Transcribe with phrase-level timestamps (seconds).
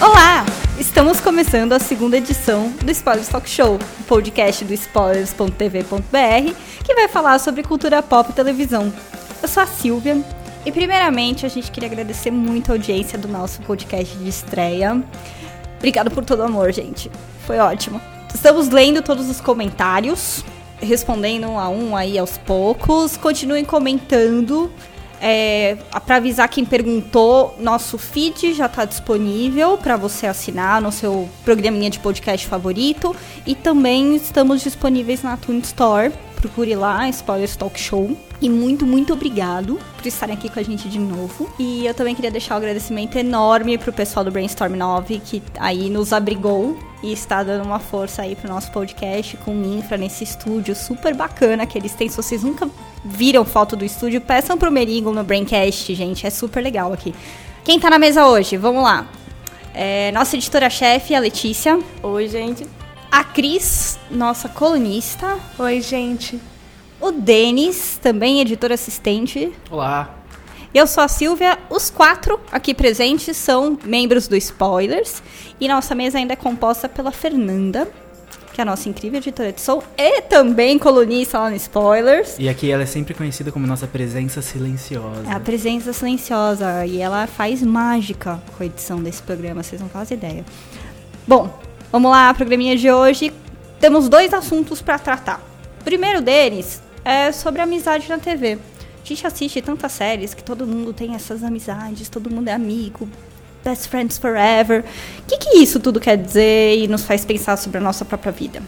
[0.00, 0.44] Olá!
[0.80, 7.06] Estamos começando a segunda edição do Spoilers Talk Show, o podcast do spoilers.tv.br, que vai
[7.06, 8.92] falar sobre cultura pop e televisão.
[9.40, 10.20] Eu sou a Silvia
[10.66, 15.00] e, primeiramente, a gente queria agradecer muito a audiência do nosso podcast de estreia.
[15.76, 17.08] Obrigado por todo o amor, gente.
[17.46, 18.00] Foi ótimo.
[18.34, 20.44] Estamos lendo todos os comentários,
[20.80, 23.16] respondendo um a um aí aos poucos.
[23.16, 24.70] Continuem comentando.
[25.24, 31.28] É, para avisar quem perguntou, nosso feed já está disponível para você assinar no seu
[31.44, 33.14] programinha de podcast favorito.
[33.46, 36.12] E também estamos disponíveis na Tune Store.
[36.42, 38.16] Procure lá, Spoilers Talk Show.
[38.40, 41.48] E muito, muito obrigado por estarem aqui com a gente de novo.
[41.56, 45.88] E eu também queria deixar um agradecimento enorme pro pessoal do Brainstorm 9, que aí
[45.88, 50.24] nos abrigou e está dando uma força aí pro nosso podcast com o Infra nesse
[50.24, 52.08] estúdio super bacana que eles têm.
[52.08, 52.68] Se vocês nunca
[53.04, 56.26] viram foto do estúdio, peçam pro Merigo no Braincast, gente.
[56.26, 57.14] É super legal aqui.
[57.62, 58.56] Quem tá na mesa hoje?
[58.56, 59.06] Vamos lá.
[59.72, 61.78] É, nossa editora-chefe, a Letícia.
[62.02, 62.81] Oi, gente.
[63.12, 65.38] A Cris, nossa colunista.
[65.58, 66.40] Oi, gente.
[66.98, 69.52] O Denis, também editor assistente.
[69.70, 70.14] Olá.
[70.72, 71.58] Eu sou a Silvia.
[71.68, 75.22] Os quatro aqui presentes são membros do Spoilers.
[75.60, 77.86] E nossa mesa ainda é composta pela Fernanda,
[78.54, 82.36] que é a nossa incrível editora de som e também colunista lá no Spoilers.
[82.38, 85.28] E aqui ela é sempre conhecida como nossa presença silenciosa.
[85.28, 86.86] É a presença silenciosa.
[86.86, 90.46] E ela faz mágica com a edição desse programa, vocês não fazem ideia.
[91.28, 91.60] Bom,
[91.92, 93.30] vamos lá, programinha de hoje.
[93.78, 95.40] Temos dois assuntos para tratar.
[95.80, 98.58] O primeiro deles é sobre amizade na TV.
[99.04, 103.06] A gente assiste tantas séries que todo mundo tem essas amizades, todo mundo é amigo,
[103.62, 104.84] best friends forever.
[105.20, 108.32] O que, que isso tudo quer dizer e nos faz pensar sobre a nossa própria
[108.32, 108.62] vida?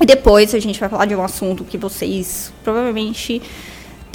[0.00, 3.42] E depois a gente vai falar de um assunto que vocês provavelmente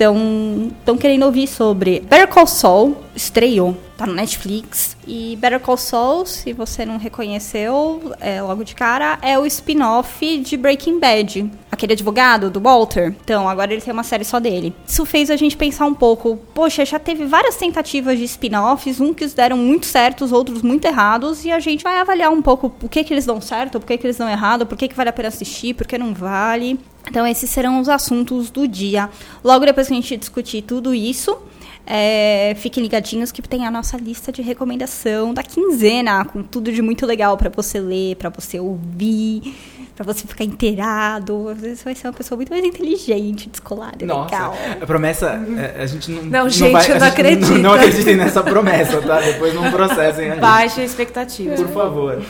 [0.03, 1.99] estão querendo ouvir sobre.
[2.01, 4.95] Better Call Saul estreou, tá no Netflix.
[5.07, 10.37] E Better Call Saul, se você não reconheceu é, logo de cara, é o spin-off
[10.39, 11.51] de Breaking Bad.
[11.71, 13.13] Aquele advogado do Walter.
[13.23, 14.73] Então, agora ele tem uma série só dele.
[14.87, 16.37] Isso fez a gente pensar um pouco.
[16.53, 21.45] Poxa, já teve várias tentativas de spin-offs, um que deram muito certos, outros muito errados.
[21.45, 23.97] E a gente vai avaliar um pouco o que que eles dão certo, por que
[23.97, 26.79] que eles dão errado, por que que vale a pena assistir, por que não vale.
[27.07, 29.09] Então, esses serão os assuntos do dia.
[29.43, 31.37] Logo depois que a gente discutir tudo isso,
[31.85, 36.81] é, fiquem ligadinhos que tem a nossa lista de recomendação da quinzena, com tudo de
[36.81, 39.55] muito legal para você ler, para você ouvir,
[39.95, 41.53] para você ficar inteirado.
[41.59, 44.57] Você vai ser uma pessoa muito mais inteligente, descolada, Nossa, legal.
[44.79, 46.23] a promessa, é, a gente não.
[46.23, 47.51] Não, gente, vai, eu não acredito.
[47.51, 49.19] Não, não acreditem nessa promessa, tá?
[49.19, 50.41] Depois não processem a gente.
[50.41, 51.55] Baixa a expectativa.
[51.55, 52.21] Por favor.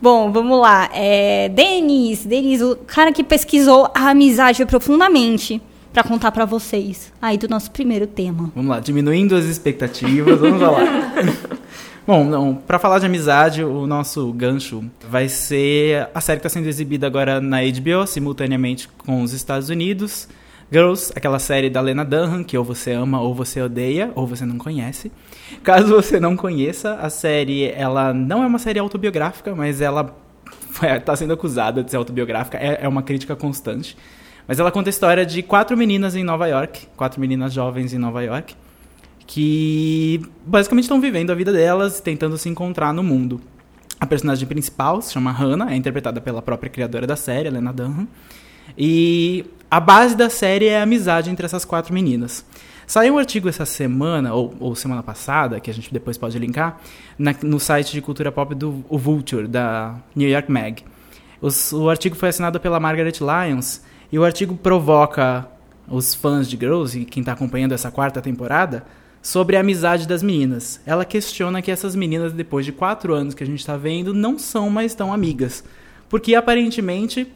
[0.00, 0.88] Bom, vamos lá.
[0.92, 5.60] É, Denis, Denis, o cara que pesquisou a amizade profundamente
[5.92, 8.52] para contar para vocês aí do nosso primeiro tema.
[8.54, 10.78] Vamos lá, diminuindo as expectativas, vamos lá.
[12.06, 16.58] Bom, não, pra falar de amizade, o nosso gancho vai ser a série que está
[16.58, 20.28] sendo exibida agora na HBO, simultaneamente com os Estados Unidos.
[20.70, 24.44] Girls, aquela série da Lena Dunham, que ou você ama ou você odeia, ou você
[24.44, 25.10] não conhece.
[25.62, 30.14] Caso você não conheça, a série, ela não é uma série autobiográfica, mas ela
[30.98, 33.96] está sendo acusada de ser autobiográfica, é, é uma crítica constante.
[34.46, 37.98] Mas ela conta a história de quatro meninas em Nova York, quatro meninas jovens em
[37.98, 38.54] Nova York,
[39.26, 43.40] que basicamente estão vivendo a vida delas, tentando se encontrar no mundo.
[44.00, 48.06] A personagem principal se chama Hannah, é interpretada pela própria criadora da série, Helena Dunham.
[48.76, 52.44] E a base da série é a amizade entre essas quatro meninas.
[52.86, 56.80] Saiu um artigo essa semana, ou, ou semana passada, que a gente depois pode linkar,
[57.18, 60.82] na, no site de cultura pop do o Vulture, da New York Mag.
[61.38, 65.46] Os, o artigo foi assinado pela Margaret Lyons, e o artigo provoca
[65.86, 68.86] os fãs de Girls, e quem está acompanhando essa quarta temporada,
[69.20, 70.80] sobre a amizade das meninas.
[70.86, 74.38] Ela questiona que essas meninas, depois de quatro anos que a gente está vendo, não
[74.38, 75.62] são mais tão amigas.
[76.08, 77.30] Porque aparentemente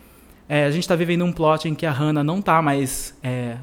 [0.49, 3.57] é, a gente está vivendo um plot em que a Hannah não está mais é,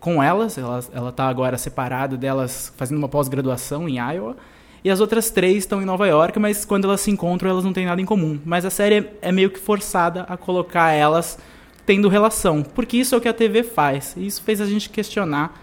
[0.00, 4.36] com elas, ela, ela tá agora separada delas, fazendo uma pós-graduação em Iowa.
[4.84, 7.72] E as outras três estão em Nova York, mas quando elas se encontram, elas não
[7.72, 8.40] têm nada em comum.
[8.44, 11.38] Mas a série é, é meio que forçada a colocar elas
[11.86, 14.14] tendo relação, porque isso é o que a TV faz.
[14.16, 15.60] E isso fez a gente questionar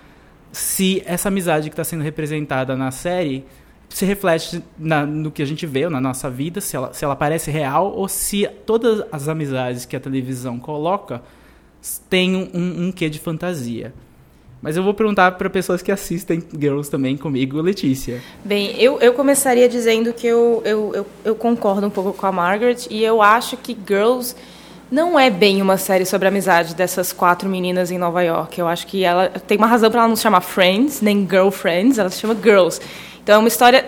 [0.52, 3.46] se essa amizade que está sendo representada na série
[3.90, 7.16] se reflete na, no que a gente vê na nossa vida, se ela, se ela
[7.16, 11.22] parece real ou se todas as amizades que a televisão coloca
[12.10, 13.94] têm um, um quê de fantasia.
[14.62, 18.22] Mas eu vou perguntar para pessoas que assistem Girls também comigo, Letícia.
[18.44, 22.32] Bem, eu, eu começaria dizendo que eu, eu, eu, eu concordo um pouco com a
[22.32, 24.36] Margaret e eu acho que Girls
[24.92, 28.60] não é bem uma série sobre a amizade dessas quatro meninas em Nova York.
[28.60, 31.98] Eu acho que ela tem uma razão para ela não se chamar Friends, nem Girlfriends,
[31.98, 32.82] ela se chama Girls.
[33.30, 33.88] Então é uma história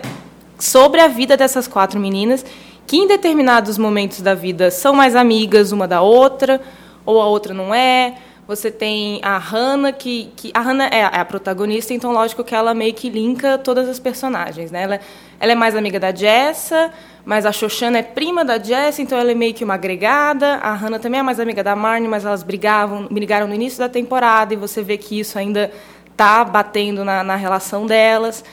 [0.56, 2.46] sobre a vida dessas quatro meninas
[2.86, 6.60] que em determinados momentos da vida são mais amigas uma da outra,
[7.04, 8.14] ou a outra não é
[8.46, 12.54] você tem a Hannah, que, que a Hannah é a, é protagonista, então lógico que
[12.54, 14.84] ela meio que linka todas as personagens, né?
[14.84, 15.00] Ela,
[15.40, 16.92] ela é mais amiga da Jessa,
[17.24, 20.54] mas a Shoshana é prima da Jessa, então ela é meio que uma agregada.
[20.62, 23.88] A Hannah também é mais amiga da Marnie, mas elas brigavam, brigaram no início da
[23.88, 25.68] temporada e você vê que isso ainda
[26.12, 28.44] está batendo na, na relação delas.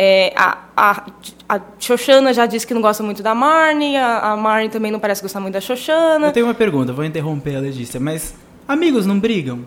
[0.00, 1.06] É, a, a,
[1.48, 5.00] a Xoxana já disse que não gosta muito da Marnie, a, a Marnie também não
[5.00, 6.28] parece gostar muito da Xoxana.
[6.28, 8.32] Eu tenho uma pergunta, vou interromper a Letícia, mas
[8.68, 9.64] Amigos não brigam?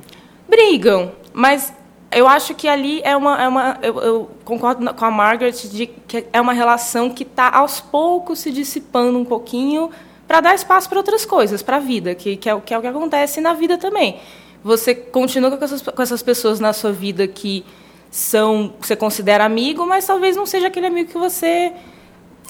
[0.47, 1.73] Brigam, mas
[2.11, 3.41] eu acho que ali é uma.
[3.41, 7.49] É uma eu, eu, concordo com a Margaret de que é uma relação que está
[7.49, 9.89] aos poucos se dissipando um pouquinho
[10.27, 12.81] para dar espaço para outras coisas, para a vida, que, que, é, que é o
[12.81, 14.19] que acontece na vida também.
[14.63, 17.65] Você continua com essas, com essas pessoas na sua vida que
[18.11, 21.71] são você considera amigo, mas talvez não seja aquele amigo que você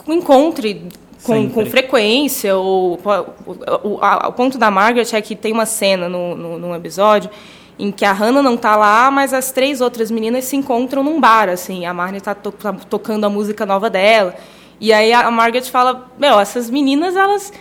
[0.07, 0.89] encontre
[1.23, 2.57] com, com, frequência.
[2.57, 2.99] Ou,
[3.83, 7.29] o, o, ponto da Margaret é que tem uma cena no, no, num episódio
[7.77, 11.19] em que a Hannah não está lá, mas as três outras meninas se encontram num
[11.19, 11.85] bar, assim.
[11.85, 14.35] A Marnie está to, tá tocando a música nova dela.
[14.79, 17.53] E aí a Margaret fala, meu, essas meninas, elas,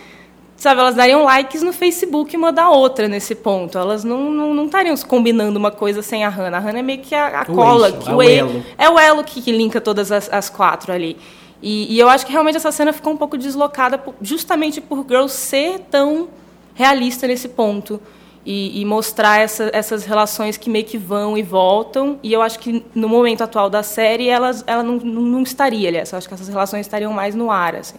[0.61, 3.77] sabe, elas dariam likes no Facebook uma da outra nesse ponto.
[3.77, 6.57] Elas não, não, não estariam combinando uma coisa sem a Hannah.
[6.57, 7.87] A Hannah é meio que a, a cola.
[7.87, 8.65] Eixo, que é o elo.
[8.77, 11.17] É o elo que, que linka todas as, as quatro ali.
[11.61, 15.05] E, e, eu acho que realmente essa cena ficou um pouco deslocada por, justamente por
[15.07, 16.27] Girls ser tão
[16.73, 18.01] realista nesse ponto
[18.43, 22.19] e, e mostrar essa, essas relações que meio que vão e voltam.
[22.23, 25.89] E eu acho que no momento atual da série elas, ela não, não, não estaria,
[25.89, 26.11] aliás.
[26.11, 27.75] Eu acho que essas relações estariam mais no ar.
[27.75, 27.97] Assim.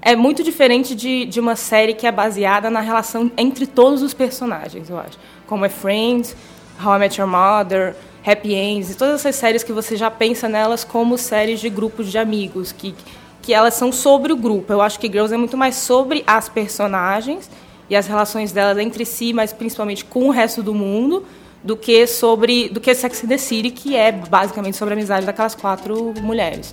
[0.00, 4.14] É muito diferente de, de uma série que é baseada na relação entre todos os
[4.14, 5.18] personagens, eu acho.
[5.46, 6.36] Como é Friends,
[6.82, 10.48] How I Met Your Mother, Happy Ends, e todas essas séries que você já pensa
[10.48, 12.94] nelas como séries de grupos de amigos, que,
[13.42, 14.72] que elas são sobre o grupo.
[14.72, 17.50] Eu acho que Girls é muito mais sobre as personagens
[17.90, 21.24] e as relações delas entre si, mas principalmente com o resto do mundo,
[21.62, 25.26] do que sobre do que Sex and the City, que é basicamente sobre a amizade
[25.26, 26.72] daquelas quatro mulheres.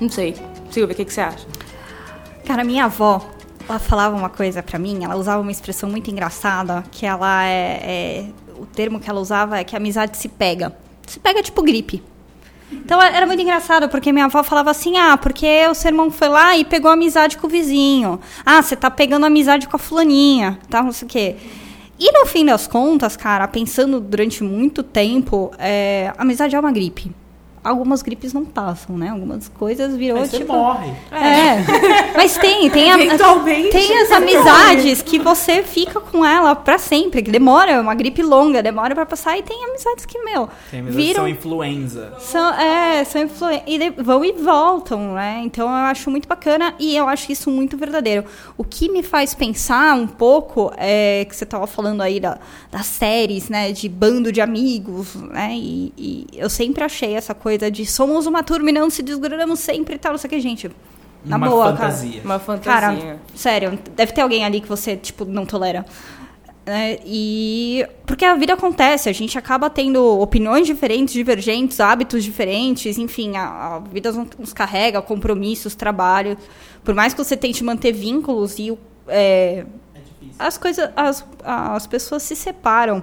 [0.00, 0.34] Não sei.
[0.70, 1.57] Silvia, o que, que você acha?
[2.48, 3.20] Cara, minha avó,
[3.68, 7.82] ela falava uma coisa para mim, ela usava uma expressão muito engraçada, que ela é,
[7.84, 8.24] é
[8.58, 10.74] o termo que ela usava é que a amizade se pega.
[11.06, 12.02] Se pega tipo gripe.
[12.72, 16.28] Então era muito engraçado, porque minha avó falava assim: ah, porque o seu irmão foi
[16.30, 18.18] lá e pegou amizade com o vizinho.
[18.46, 20.82] Ah, você tá pegando amizade com a fulaninha, tá?
[20.82, 21.36] Não sei o quê.
[21.98, 27.14] E no fim das contas, cara, pensando durante muito tempo, é, amizade é uma gripe
[27.68, 29.10] algumas gripes não passam, né?
[29.10, 30.46] Algumas coisas virou Aí tipo.
[30.46, 30.92] Você morre.
[31.10, 31.64] É.
[32.16, 37.30] Mas tem, tem, a, tem as amizades que você fica com ela pra sempre, que
[37.30, 40.48] demora, é uma gripe longa, demora pra passar, e tem amizades que, meu.
[40.70, 42.14] Tem amizades viram, são influenza.
[42.18, 43.62] São, é, são influenza.
[43.66, 45.42] E vão e voltam, né?
[45.44, 48.24] Então eu acho muito bacana e eu acho isso muito verdadeiro.
[48.56, 52.38] O que me faz pensar um pouco é que você tava falando aí da,
[52.70, 53.72] das séries, né?
[53.72, 55.52] De bando de amigos, né?
[55.54, 59.02] E, e eu sempre achei essa coisa coisa de somos uma turma e não se
[59.02, 60.70] desgrudamos sempre e tal, não sei o que, gente.
[61.24, 62.12] Na uma boa, fantasia.
[62.12, 62.24] cara.
[62.24, 63.00] Uma fantasia.
[63.00, 65.84] Cara, sério, deve ter alguém ali que você, tipo, não tolera.
[66.64, 72.98] É, e porque a vida acontece, a gente acaba tendo opiniões diferentes, divergentes, hábitos diferentes,
[72.98, 76.36] enfim, a, a vida nos carrega, compromissos, trabalho.
[76.84, 80.00] Por mais que você tente manter vínculos e é, é
[80.38, 83.02] as coisas, as, as pessoas se separam.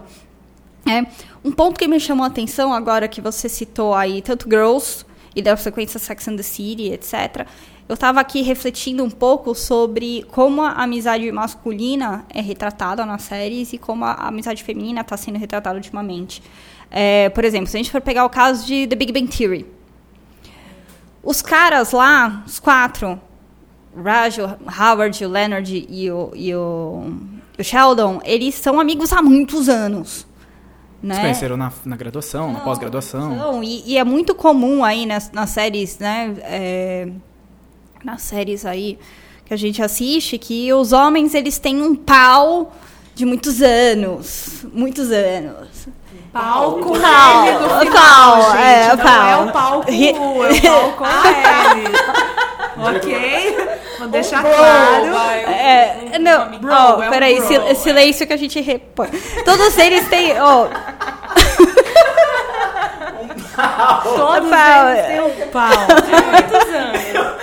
[0.88, 1.04] É,
[1.46, 5.44] um ponto que me chamou a atenção agora que você citou aí, tanto Girls e
[5.44, 7.48] da sequência Sex and the City, etc.
[7.88, 13.74] Eu estava aqui refletindo um pouco sobre como a amizade masculina é retratada nas séries
[13.74, 16.42] e como a amizade feminina está sendo retratada ultimamente.
[16.90, 19.68] É, por exemplo, se a gente for pegar o caso de The Big Bang Theory.
[21.22, 23.22] Os caras lá, os quatro,
[23.96, 27.14] Raj, o Howard, o Leonard e o, e o,
[27.60, 30.26] o Sheldon, eles são amigos há muitos anos.
[31.06, 31.16] Né?
[31.16, 33.64] Se conheceram na, na graduação, na pós-graduação.
[33.64, 36.34] E, e, é muito comum aí nas, nas séries, né?
[36.42, 37.08] É,
[38.04, 38.98] nas séries aí
[39.46, 42.74] que a gente assiste, que os homens eles têm um pau
[43.14, 44.66] de muitos anos.
[44.74, 45.88] Muitos anos.
[46.34, 49.14] Pau com pau, L pau, final, pau, é, não pau.
[49.16, 51.28] é o pau com U, é o pau com a
[51.76, 51.84] L.
[52.98, 53.55] ok?
[54.16, 55.14] deixar bro, claro.
[55.14, 59.10] Vai, é, não, bro, oh, é peraí, bro, sil silêncio que a gente repõe.
[59.44, 60.34] Todos eles têm.
[60.42, 60.66] Oh.
[63.22, 64.02] um pau.
[64.04, 64.90] Todos pau.
[64.90, 65.04] eles é.
[65.08, 65.70] têm um pau.
[65.70, 67.35] De muitos anos.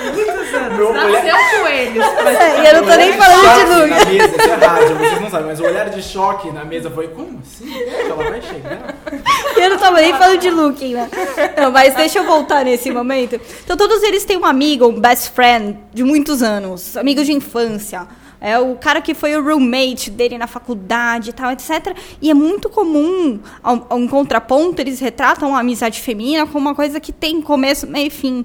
[0.76, 2.06] Meu olhar- Nasceu com eles.
[2.06, 3.90] pra É, e eu não tô nem falando de Luke.
[3.90, 6.90] Na mesa, isso é rádio, vocês não sabem, mas o olhar de choque na mesa
[6.90, 7.72] foi, como assim?
[8.04, 8.94] Ela vai chegar?
[9.56, 11.08] Eu não tava nem falando de Luke, né?
[11.60, 13.40] Não, mas deixa eu voltar nesse momento.
[13.64, 18.06] Então, todos eles têm um amigo, um best friend de muitos anos, amigos de infância.
[18.44, 21.96] É o cara que foi o roommate dele na faculdade e tal, etc.
[22.20, 26.98] E é muito comum, a um, contraponto, eles retratam a amizade feminina como uma coisa
[26.98, 28.44] que tem começo, meio e fim.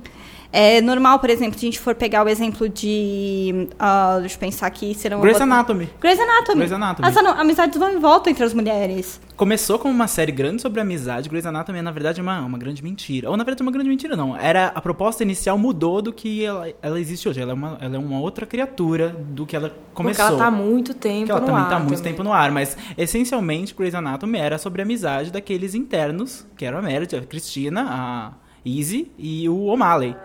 [0.52, 3.68] É normal, por exemplo, se a gente for pegar o exemplo de.
[3.78, 5.20] ah, deixa eu pensar aqui, serão.
[5.20, 5.90] Grey's Anatomy.
[6.00, 6.56] Grey's Anatomy.
[6.60, 7.08] Grey's Anatomy.
[7.08, 9.20] As ano- amizades vão e voltam entre as mulheres.
[9.36, 12.84] Começou como uma série grande sobre amizade, Grey's Anatomy é, na verdade, uma, uma grande
[12.84, 13.30] mentira.
[13.30, 14.36] Ou, na verdade, uma grande mentira, não.
[14.36, 17.42] Era, a proposta inicial mudou do que ela, ela existe hoje.
[17.42, 20.26] Ela é, uma, ela é uma outra criatura do que ela começou.
[20.26, 21.70] Porque ela tá há muito tempo que ela no também ar.
[21.70, 22.12] tá há muito também.
[22.14, 26.80] tempo no ar, mas essencialmente Grey's Anatomy era sobre a amizade daqueles internos, que eram
[26.80, 28.32] a Meredith, a Cristina, a
[28.66, 30.16] Izzy e o O'Malley.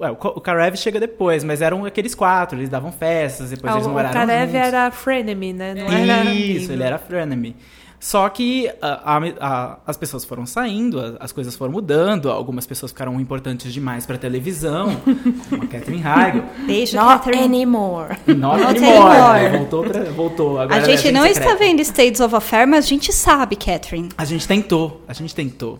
[0.00, 3.72] Ué, o Ka- o Karev chega depois, mas eram aqueles quatro, eles davam festas, depois
[3.72, 4.66] Ah, eles o moraram Karev juntos.
[4.66, 5.74] era frenemy, né?
[5.74, 6.72] Não era Isso, amigo.
[6.72, 7.56] ele era frenemy.
[8.02, 12.66] Só que a- a- a- as pessoas foram saindo, a- as coisas foram mudando, algumas
[12.66, 14.96] pessoas ficaram importantes demais pra televisão,
[15.50, 16.42] como a Catherine Heigl.
[16.66, 17.44] Beijo, Not Catherine.
[17.44, 18.16] anymore.
[18.26, 19.16] Not, Not anymore.
[19.18, 19.42] anymore.
[19.50, 19.58] né?
[19.58, 20.58] Voltou, pra, voltou.
[20.58, 21.46] Agora A é gente não secreta.
[21.50, 24.08] está vendo States of Affair, mas a gente sabe, Catherine.
[24.16, 25.78] A gente tentou, a gente tentou.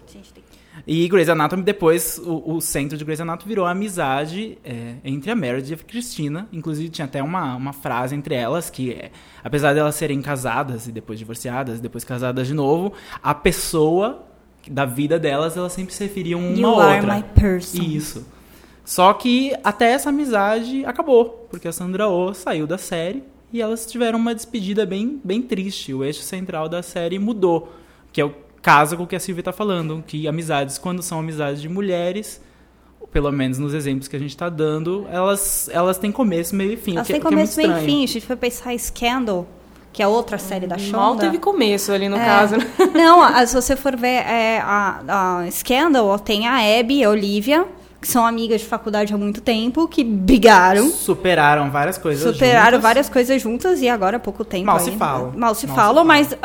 [0.92, 5.30] E Grey's Anatomy, depois, o, o centro de Grey's Anatomy virou a amizade é, entre
[5.30, 6.48] a Meredith e a Cristina.
[6.52, 9.12] Inclusive, tinha até uma, uma frase entre elas que, é,
[9.44, 12.92] apesar de elas serem casadas e depois divorciadas, e depois casadas de novo,
[13.22, 14.26] a pessoa
[14.68, 17.16] da vida delas, elas sempre se referiam uma You a are outra.
[17.18, 17.82] my person.
[17.84, 18.26] Isso.
[18.84, 23.86] Só que até essa amizade acabou, porque a Sandra Oh saiu da série e elas
[23.86, 25.94] tiveram uma despedida bem, bem triste.
[25.94, 27.72] O eixo central da série mudou,
[28.12, 31.20] que é o caso com o que a Silvia está falando, que amizades, quando são
[31.20, 32.40] amizades de mulheres,
[33.12, 36.76] pelo menos nos exemplos que a gente está dando, elas, elas têm começo, meio e
[36.76, 36.94] fim.
[36.94, 38.04] Elas que, têm é começo, meio e fim.
[38.04, 39.46] A gente foi pensar em Scandal,
[39.92, 40.96] que é outra série da Shonda.
[40.98, 42.24] Mal teve começo ali no É.
[42.24, 42.56] caso.
[42.56, 42.66] né?
[42.94, 47.66] Não, se você for ver é, a, a Scandal, tem a Abby e a Olivia,
[48.00, 50.88] que são amigas de faculdade há muito tempo, que brigaram.
[50.90, 52.82] Superaram várias coisas Superaram juntas.
[52.82, 54.66] várias coisas juntas e agora há pouco tempo.
[54.66, 55.32] Mal se aí, falam.
[55.36, 56.04] Mal se Mal se falam, falam.
[56.04, 56.36] mas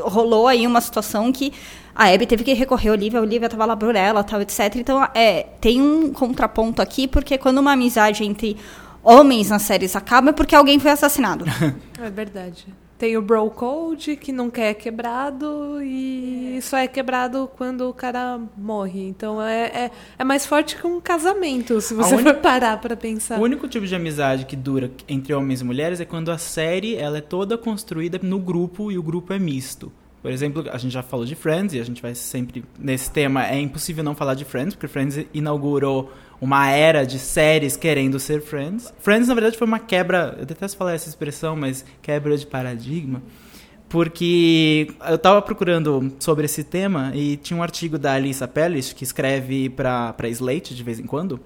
[0.00, 1.52] rolou aí uma situação que
[1.94, 4.74] a Abby teve que recorrer à Olivia, a Olivia tava lá por ela, tal, etc.
[4.76, 8.56] Então, é, tem um contraponto aqui, porque quando uma amizade entre
[9.02, 11.44] homens nas séries acaba é porque alguém foi assassinado.
[12.02, 12.66] É verdade.
[12.96, 18.40] Tem o Bro Code, que não quer quebrado, e só é quebrado quando o cara
[18.56, 19.00] morre.
[19.08, 22.96] Então é, é, é mais forte que um casamento, se você única- for parar pra
[22.96, 23.38] pensar.
[23.38, 26.94] O único tipo de amizade que dura entre homens e mulheres é quando a série
[26.96, 29.90] ela é toda construída no grupo e o grupo é misto.
[30.22, 33.46] Por exemplo, a gente já falou de Friends e a gente vai sempre nesse tema
[33.46, 36.10] é impossível não falar de Friends, porque Friends inaugurou
[36.40, 38.92] uma era de séries querendo ser Friends.
[38.98, 43.22] Friends na verdade foi uma quebra, eu detesto falar essa expressão, mas quebra de paradigma.
[43.88, 49.04] Porque eu tava procurando sobre esse tema e tinha um artigo da Alissa Pellish, que
[49.04, 51.38] escreve pra Slate de vez em quando,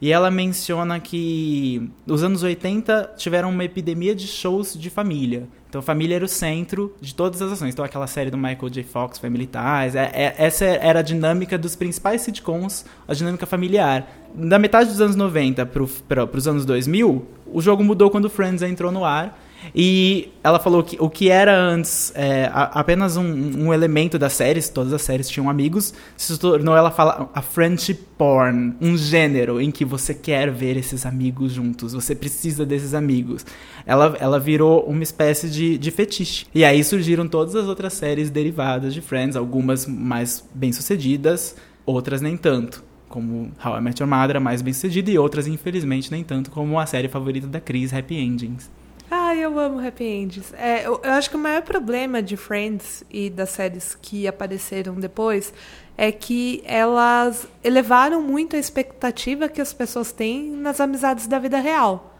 [0.00, 5.46] e ela menciona que os anos 80 tiveram uma epidemia de shows de família.
[5.70, 7.72] Então, família era o centro de todas as ações.
[7.72, 8.82] Então, aquela série do Michael J.
[8.82, 14.04] Fox, Family Ties, é- é- essa era a dinâmica dos principais sitcoms, a dinâmica familiar.
[14.34, 18.90] Da metade dos anos 90 para os anos 2000, o jogo mudou quando Friends entrou
[18.90, 19.40] no ar.
[19.74, 24.32] E ela falou que o que era antes é, a- apenas um, um elemento das
[24.32, 29.60] séries, todas as séries tinham amigos, se tornou, ela fala, a friendship porn, um gênero
[29.60, 33.44] em que você quer ver esses amigos juntos, você precisa desses amigos.
[33.86, 36.46] Ela, ela virou uma espécie de, de fetiche.
[36.54, 41.54] E aí surgiram todas as outras séries derivadas de Friends, algumas mais bem-sucedidas,
[41.86, 42.82] outras nem tanto.
[43.08, 46.86] Como How I Met Your Mother, mais bem-sucedida, e outras, infelizmente, nem tanto, como a
[46.86, 48.70] série favorita da Cris, Happy Endings.
[49.12, 50.54] Ah, eu amo Happy Endings.
[50.54, 54.94] É, eu, eu acho que o maior problema de Friends e das séries que apareceram
[54.94, 55.52] depois
[55.98, 61.58] é que elas elevaram muito a expectativa que as pessoas têm nas amizades da vida
[61.58, 62.14] real.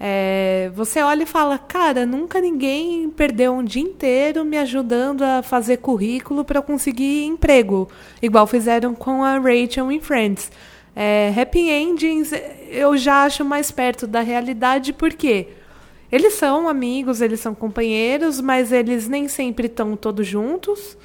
[0.00, 5.42] É, você olha e fala, cara, nunca ninguém perdeu um dia inteiro me ajudando a
[5.42, 7.88] fazer currículo para conseguir emprego,
[8.20, 10.50] igual fizeram com a Rachel em Friends.
[10.94, 12.32] É, Happy Endings
[12.68, 15.48] eu já acho mais perto da realidade, porque
[16.10, 20.96] eles são amigos, eles são companheiros, mas eles nem sempre estão todos juntos.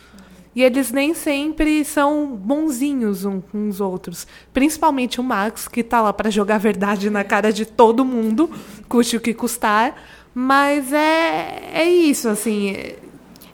[0.54, 4.28] E eles nem sempre são bonzinhos uns com os outros.
[4.54, 8.52] Principalmente o Max, que tá lá para jogar verdade na cara de todo mundo,
[8.90, 9.96] custe o que custar.
[10.34, 12.76] Mas é, é isso, assim.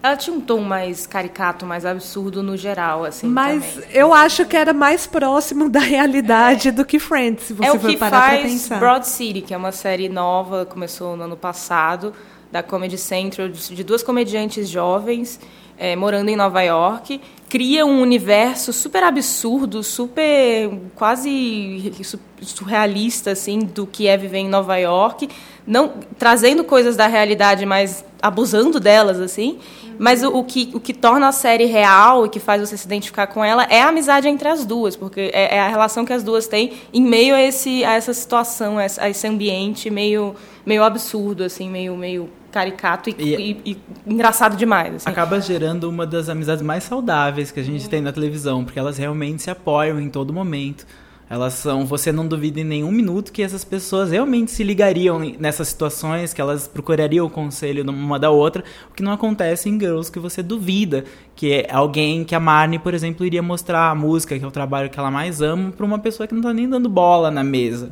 [0.07, 3.27] Ela tinha um tom mais caricato, mais absurdo no geral, assim.
[3.27, 3.89] Mas também.
[3.91, 7.79] eu acho que era mais próximo da realidade do que Friends, se você é o
[7.79, 8.79] for que parar pra faz pensar.
[8.79, 12.13] Broad City, que é uma série nova, começou no ano passado,
[12.49, 15.39] da Comedy Central, de duas comediantes jovens
[15.77, 17.19] eh, morando em Nova York.
[17.49, 24.49] Cria um universo super absurdo, super quase su- surrealista, assim, do que é viver em
[24.49, 25.29] Nova York.
[25.65, 29.59] Não, trazendo coisas da realidade, mas abusando delas, assim.
[29.99, 32.85] Mas o, o que, o que torna a série real e que faz você se
[32.85, 36.13] identificar com ela é a amizade entre as duas, porque é, é a relação que
[36.13, 39.89] as duas têm em meio a, esse, a essa situação, a esse, a esse ambiente
[39.89, 43.77] meio, meio absurdo, assim, meio, meio caricato e, E- e- e
[44.13, 44.95] engraçado demais.
[44.95, 45.09] Assim.
[45.09, 48.97] Acaba gerando uma das amizades mais saudáveis que a gente tem na televisão, porque elas
[48.97, 50.85] realmente se apoiam em todo momento.
[51.29, 55.67] Elas são, você não duvida em nenhum minuto que essas pessoas realmente se ligariam nessas
[55.67, 60.09] situações, que elas procurariam o conselho uma da outra, o que não acontece em Girls,
[60.09, 61.03] que você duvida
[61.35, 64.51] que é alguém, que a Marnie, por exemplo, iria mostrar a música, que é o
[64.51, 67.43] trabalho que ela mais ama, pra uma pessoa que não tá nem dando bola na
[67.43, 67.91] mesa.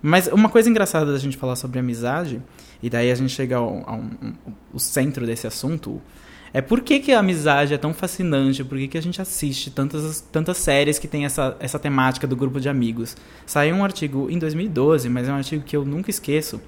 [0.00, 2.40] Mas uma coisa engraçada da gente falar sobre amizade,
[2.82, 6.00] e daí a gente chega ao, ao- centro desse assunto,
[6.52, 9.70] é por que, que a amizade é tão fascinante, por que, que a gente assiste
[9.70, 13.16] tantas, tantas séries que tem essa, essa temática do grupo de amigos.
[13.46, 16.60] Saiu um artigo em 2012, mas é um artigo que eu nunca esqueço.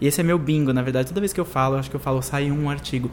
[0.00, 2.00] E esse é meu bingo, na verdade, toda vez que eu falo, acho que eu
[2.00, 3.10] falo, saiu um artigo.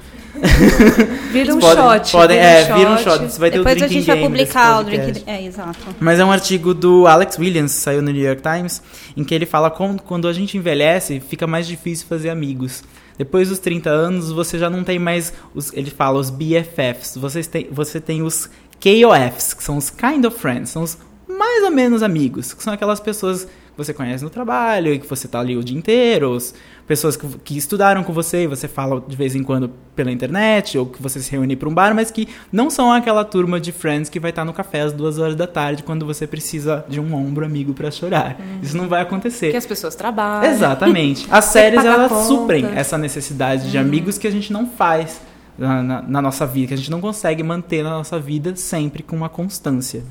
[1.31, 2.11] Vira um podem, shot.
[2.11, 3.23] Podem, vira é, um vira um shot.
[3.23, 4.89] Você vai ter Depois o a drinking gente vai publicar o.
[5.25, 5.79] É, exato.
[5.99, 8.81] Mas é um artigo do Alex Williams, saiu no New York Times,
[9.15, 12.83] em que ele fala como quando a gente envelhece, fica mais difícil fazer amigos.
[13.17, 17.45] Depois dos 30 anos, você já não tem mais os, ele fala os BFFs, vocês
[17.47, 18.49] têm, você tem os
[18.81, 20.97] KOFs, que são os kind of friends, são os
[21.29, 25.07] mais ou menos amigos, que são aquelas pessoas que você conhece no trabalho e que
[25.07, 26.53] você tá ali o dia inteiro, os-
[26.87, 30.77] pessoas que, que estudaram com você e você fala de vez em quando pela internet,
[30.77, 33.71] ou que você se reúne para um bar, mas que não são aquela turma de
[33.71, 36.99] friends que vai estar no café às duas horas da tarde quando você precisa de
[36.99, 38.37] um ombro amigo para chorar.
[38.61, 39.51] Isso não vai acontecer.
[39.51, 40.51] Que as pessoas trabalham.
[40.51, 41.25] Exatamente.
[41.31, 45.21] As séries, elas suprem essa necessidade de amigos que a gente não faz
[45.57, 49.03] na, na- na nossa vida, que a gente não consegue manter na nossa vida sempre
[49.03, 50.03] com uma constância.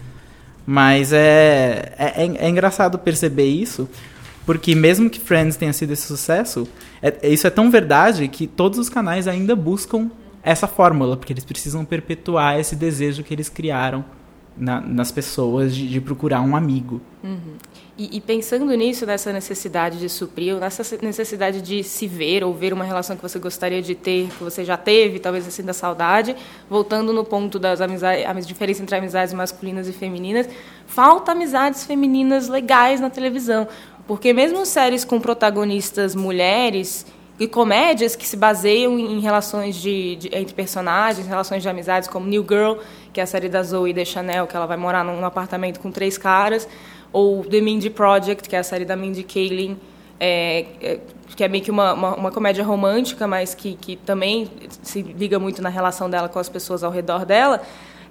[0.64, 3.88] Mas é, é, é- é engraçado perceber isso,
[4.46, 6.66] porque mesmo que Friends tenha sido esse sucesso,
[7.00, 10.10] é- isso é tão verdade que todos os canais ainda buscam
[10.42, 14.04] essa fórmula, porque eles precisam perpetuar esse desejo que eles criaram
[14.56, 17.00] na- nas pessoas de, de procurar um amigo.
[17.96, 22.72] E, e pensando nisso, nessa necessidade de suprir, nessa necessidade de se ver ou ver
[22.72, 26.34] uma relação que você gostaria de ter, que você já teve, talvez assim da saudade,
[26.68, 30.48] voltando no ponto das amizades, a diferença entre amizades masculinas e femininas,
[30.86, 33.68] falta amizades femininas legais na televisão,
[34.12, 37.06] porque mesmo séries com protagonistas mulheres
[37.40, 42.26] e comédias que se baseiam em relações de, de- entre personagens, relações de amizades, como
[42.26, 42.74] New Girl,
[43.10, 45.90] que é a série da Zoe Deschanel, que ela vai morar num, num apartamento com
[45.90, 46.68] três caras,
[47.10, 49.78] ou The Mindy Project, que é a série da Mindy Kaling,
[50.20, 50.98] é, é,
[51.34, 54.46] que é meio que uma, uma, uma comédia romântica, mas que, que também
[54.82, 57.62] se liga muito na relação dela com as pessoas ao redor dela,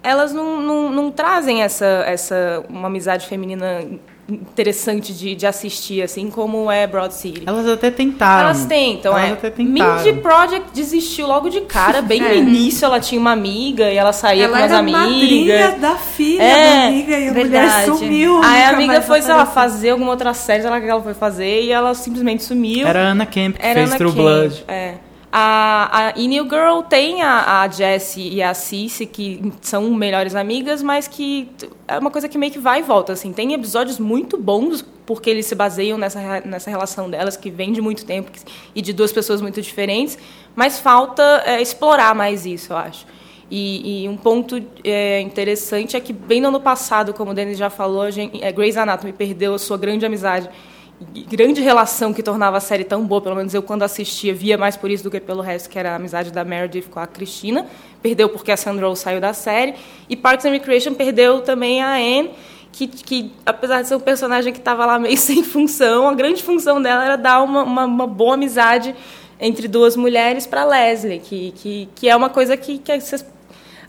[0.02, 3.86] elas não, não, não trazem essa, essa uma amizade feminina
[4.30, 7.44] interessante de, de assistir, assim como é Broad City.
[7.46, 8.46] Elas até tentaram.
[8.50, 9.34] Elas tentam, Elas é.
[9.34, 9.96] até tentaram.
[10.04, 12.38] Mindy Project desistiu logo de cara, bem no É.
[12.38, 15.02] início ela tinha uma amiga e ela saía Ela com umas era amigas.
[15.02, 17.68] madrinha da filha É, da amiga e a verdade.
[17.90, 18.42] mulher sumiu.
[18.44, 21.02] Aí a amiga foi, sei lá, fazer alguma outra série, sei lá o que ela
[21.02, 22.88] foi fazer, e ela simplesmente sumiu.
[22.88, 24.64] Era a Anna Camp que Era fez Anna True Camp, Blood.
[24.68, 24.94] É.
[25.34, 30.36] A, a, e New Girl tem a, a Jessie e a Cici, que são melhores
[30.36, 31.50] amigas, mas que
[31.88, 33.14] é uma coisa que meio que vai e volta.
[33.14, 33.32] Assim.
[33.32, 37.80] Tem episódios muito bons, porque eles se baseiam nessa, nessa relação delas, que vem de
[37.82, 38.42] muito tempo, que-
[38.76, 40.18] e de duas pessoas muito diferentes,
[40.54, 43.06] mas falta é, explorar mais isso, eu acho.
[43.50, 47.58] E, e um ponto é, interessante é que, bem no ano passado, como o Denis
[47.58, 50.50] já falou, a gente, é, Grey's Anatomy perdeu a sua grande amizade
[51.28, 54.78] grande relação que tornava a série tão boa, pelo menos eu quando assistia via mais
[54.78, 57.66] por isso do que pelo resto, que era a amizade da Meredith com a Cristina.
[58.02, 59.76] Perdeu porque a Sandra Oh saiu da série.
[60.10, 62.32] E Parks and Recreation perdeu também a Anne,
[62.72, 66.44] que, que apesar de ser um personagem que estava lá meio sem função, a grande
[66.44, 68.96] função dela era dar uma, uma, uma boa amizade
[69.40, 73.26] entre duas mulheres para Leslie, que, que, que é uma coisa que, que vocês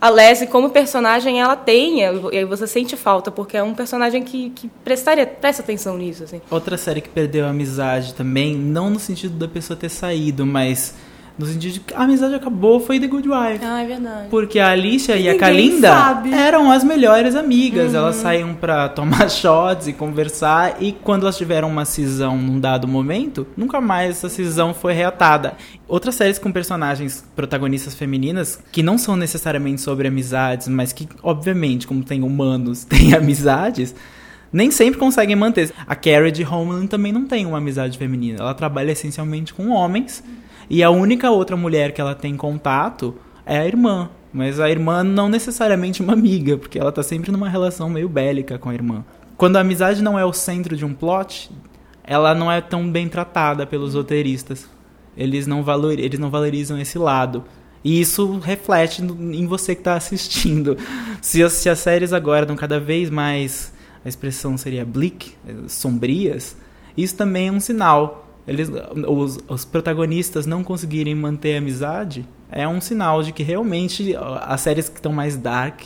[0.02, 4.20] a Leslie, como personagem, ela tem, e aí você sente falta, porque é um personagem
[4.20, 6.40] que, que prestaria, presta atenção nisso, assim.
[6.50, 10.96] Outra série que perdeu a amizade também, não no sentido da pessoa ter saído, mas
[11.38, 13.64] No sentido de que a amizade acabou, foi The Good Wife.
[13.64, 14.28] Ah, é verdade.
[14.28, 16.32] Porque a Alicia e, a ninguém Kalinda sabe.
[16.32, 17.94] eram as melhores amigas.
[17.94, 20.76] Elas saíam pra tomar shots e conversar.
[20.80, 25.54] E quando elas tiveram uma cisão num dado momento, nunca mais essa cisão foi reatada.
[25.88, 31.86] Outras séries com personagens protagonistas femininas, que não são necessariamente sobre amizades, mas que, obviamente,
[31.86, 33.94] como tem humanos, têm amizades.
[34.52, 35.72] Nem sempre conseguem manter.
[35.86, 38.38] A Carrie de Homeland também não tem uma amizade feminina.
[38.40, 40.22] Ela trabalha essencialmente com homens.
[40.68, 44.10] E a única outra mulher que ela tem contato é a irmã.
[44.32, 48.58] Mas a irmã não necessariamente uma amiga, porque ela tá sempre numa relação meio bélica
[48.58, 49.04] com a irmã.
[49.36, 51.50] Quando a amizade não é o centro de um plot,
[52.04, 54.68] ela não é tão bem tratada pelos roteiristas.
[55.16, 57.44] Eles não, valor, eles não valorizam esse lado.
[57.84, 60.76] E isso reflete em você que está assistindo.
[61.20, 63.72] Se as, se as séries agora dão cada vez mais,
[64.04, 66.56] a expressão seria bleak, eh, sombrias,
[66.96, 68.31] isso também é um sinal.
[68.46, 68.70] Eles,
[69.08, 74.60] os, os protagonistas não conseguirem manter a amizade é um sinal de que realmente as
[74.60, 75.82] séries que estão mais dark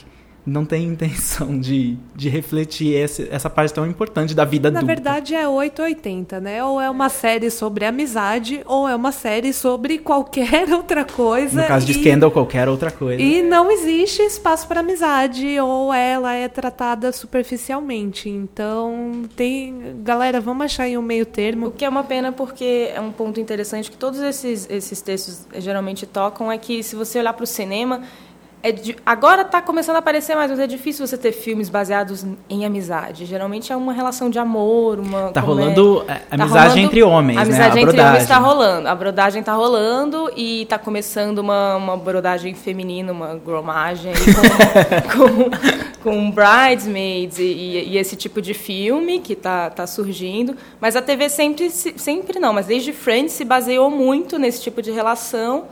[0.47, 4.95] não têm intenção de, de refletir esse, essa parte tão importante da vida Na adulta.
[4.95, 6.63] verdade é 880, né?
[6.65, 11.63] Ou é uma série sobre amizade, ou é uma série sobre qualquer outra coisa.
[11.63, 13.21] no caso de e- Scandal, qualquer outra coisa.
[13.21, 18.29] E não existe espaço para amizade, ou ela é tratada superficialmente.
[18.29, 19.97] Então, tem.
[20.03, 21.71] Galera, vamos achar aí um meio O termo.
[21.73, 26.07] que é uma pena porque é um ponto interessante que todos esses, esses textos geralmente
[26.07, 28.03] tocam é que se você olhar para o cinema,
[28.69, 32.25] é di- agora está começando a aparecer mais, mas é difícil você ter filmes baseados
[32.51, 33.25] em amizade.
[33.27, 35.75] Geralmente é uma relação de amor, uma Tá comédia.
[35.75, 37.47] rolando é, Tá amizade rolando- entre homens, a né?
[37.47, 38.09] amizade A entre brodagem.
[38.09, 38.89] homens está rolando.
[38.89, 44.13] A brodagem está rolando e está começando uma, uma brodagem feminina, uma gromagem
[45.15, 45.51] com,
[46.03, 50.57] com, com bridesmaids e, e- e esse tipo de filme que está tá surgindo.
[50.81, 54.83] Mas a TV sempre, se- sempre não, mas desde Friends se baseou muito nesse tipo
[54.83, 55.65] de relação.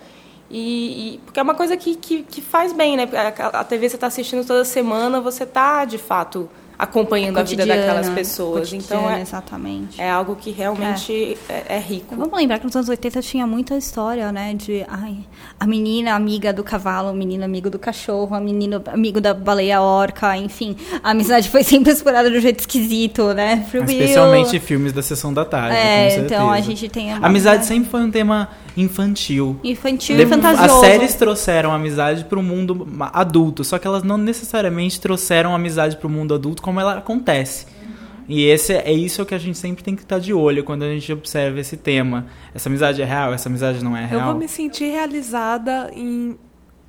[0.50, 3.08] E, e- porque é uma coisa que, que, que faz bem, né?
[3.12, 7.64] A, a TV você está assistindo toda semana, você está de fato acompanhando a vida
[7.64, 8.72] daquelas Cotidiana, pessoas.
[8.72, 10.00] Então é, exatamente.
[10.00, 12.14] é algo que realmente é, é rico.
[12.16, 14.54] Vamos lembrar que nos anos 80 tinha muita história, né?
[14.54, 15.18] De ai,
[15.58, 19.80] a menina amiga do cavalo, o menino amigo do cachorro, a menino amigo da baleia
[19.80, 20.76] orca, enfim.
[21.02, 23.64] A amizade foi sempre explorada de um jeito esquisito, né?
[23.72, 25.76] Especialmente filmes da sessão da tarde.
[25.76, 29.58] É, então a gente tem uma Amizade sempre foi um tema infantil.
[29.62, 30.74] infantil e fantasioso.
[30.74, 35.96] As séries trouxeram amizade para o mundo adulto, só que elas não necessariamente trouxeram amizade
[35.96, 37.66] para o mundo adulto como ela acontece.
[38.28, 40.88] E esse é isso que a gente sempre tem que estar de olho quando a
[40.88, 42.26] gente observa esse tema.
[42.54, 44.30] Essa amizade é real, essa amizade não é Eu real.
[44.30, 46.36] vou me sentir realizada em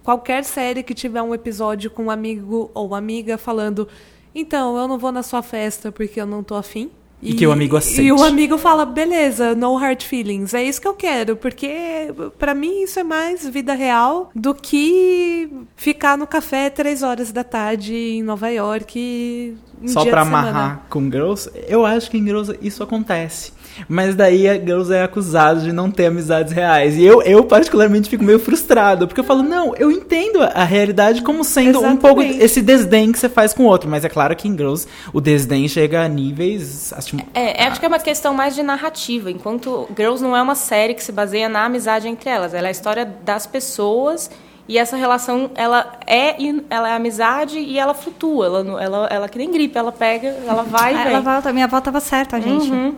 [0.02, 3.88] qualquer série que tiver um episódio com um amigo ou amiga falando:
[4.34, 6.90] Então, eu não vou na sua festa porque eu não tô afim.
[7.22, 8.04] E que o amigo aceite.
[8.04, 10.54] E o amigo fala, beleza, no hard feelings.
[10.54, 15.50] É isso que eu quero, porque pra mim isso é mais vida real do que
[15.76, 19.58] ficar no café três horas da tarde em Nova York.
[19.82, 20.50] Um Só pra de semana.
[20.50, 23.54] amarrar com Girls, eu acho que em Girls isso acontece.
[23.90, 26.96] Mas daí a Girls é acusado de não ter amizades reais.
[26.96, 31.22] E eu, eu particularmente fico meio frustrado, porque eu falo, não, eu entendo a realidade
[31.22, 32.46] como sendo um pouco Exatamente.
[32.46, 33.90] esse desdém que você faz com o outro.
[33.90, 36.94] Mas é claro que em Girls o desdém chega a níveis.
[36.94, 40.56] Acho, É, acho que é uma questão mais de narrativa, enquanto Girls não é uma
[40.56, 44.30] série que se baseia na amizade entre elas, ela é a história das pessoas
[44.68, 46.36] e essa relação ela é
[46.70, 50.64] ela é amizade e ela flutua, ela ela ela que nem gripe, ela pega, ela
[50.64, 52.72] vai e Ah, ela volta, minha avó tava certa, gente.
[52.72, 52.96] Uhum.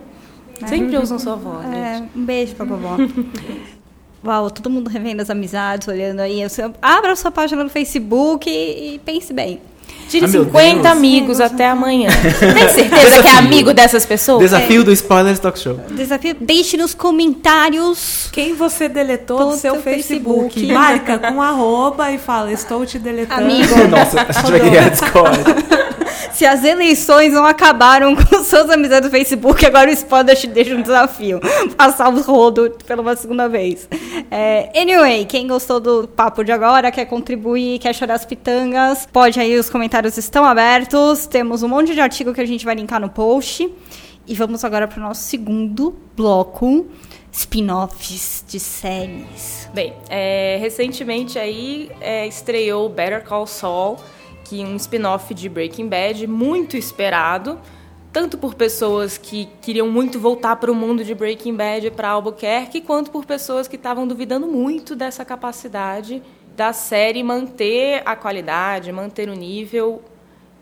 [0.66, 1.64] Sempre usam sua voz.
[1.66, 2.96] É, um beijo pra vovó.
[4.24, 6.40] Uau, todo mundo revendo as amizades, olhando aí.
[6.82, 9.60] Abra sua página no Facebook e, e pense bem.
[10.08, 10.86] Tire Ah, meu 50 Deus.
[10.86, 12.08] amigos até amanhã.
[12.54, 14.40] Tem certeza que é amigo dessas pessoas?
[14.40, 15.78] Desafio do Spoilers Talk Show.
[15.90, 18.28] Desafio, deixe nos comentários.
[18.32, 20.54] Quem você deletou do seu seu Facebook?
[20.54, 20.66] Facebook.
[20.72, 23.42] Marca com arroba e fala, estou te deletando.
[23.42, 23.86] Amigo.
[23.88, 25.38] Nossa, a gente vai criar Discord.
[26.32, 30.72] Se as eleições não acabaram com suas amizades do Facebook, agora o spoiler te deixa
[30.72, 31.40] um desafio.
[31.76, 33.88] Passar o rodo pela uma segunda vez.
[34.30, 39.40] É, anyway, quem gostou do papo de agora, quer contribuir, quer chorar as pitangas, pode
[39.40, 41.26] aí, os comentários estão abertos.
[41.26, 43.68] Temos um monte de artigo que a gente vai linkar no post.
[44.26, 46.86] E vamos agora para o nosso segundo bloco,
[47.32, 49.68] spin-offs de séries.
[49.72, 53.96] Bem, é, recentemente aí é, estreou Better Call Saul,
[54.44, 57.58] que é um spin-off de Breaking Bad, muito esperado,
[58.12, 62.82] tanto por pessoas que queriam muito voltar para o mundo de Breaking Bad para Albuquerque,
[62.82, 66.22] quanto por pessoas que estavam duvidando muito dessa capacidade
[66.58, 70.02] da série manter a qualidade, manter o nível,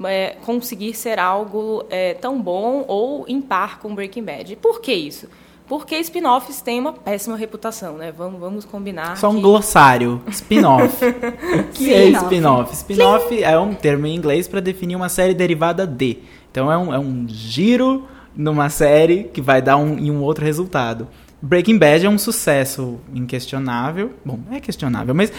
[0.05, 4.57] é, conseguir ser algo é, tão bom ou em par com Breaking Bad.
[4.57, 5.27] Por que isso?
[5.67, 8.13] Porque spin-offs têm uma péssima reputação, né?
[8.13, 9.17] Vamos, vamos combinar.
[9.17, 10.21] Só um que- glossário.
[10.29, 11.03] Spin-off.
[11.03, 12.25] O que é Spin-off.
[12.27, 12.75] spin-off?
[12.75, 16.19] Spin-off é um termo em inglês para definir uma série derivada de.
[16.53, 18.05] Então é um, é um giro
[18.37, 21.09] numa série que vai dar um, em um outro resultado.
[21.43, 24.13] Breaking Bad é um sucesso inquestionável.
[24.25, 25.31] Bom, é questionável, mas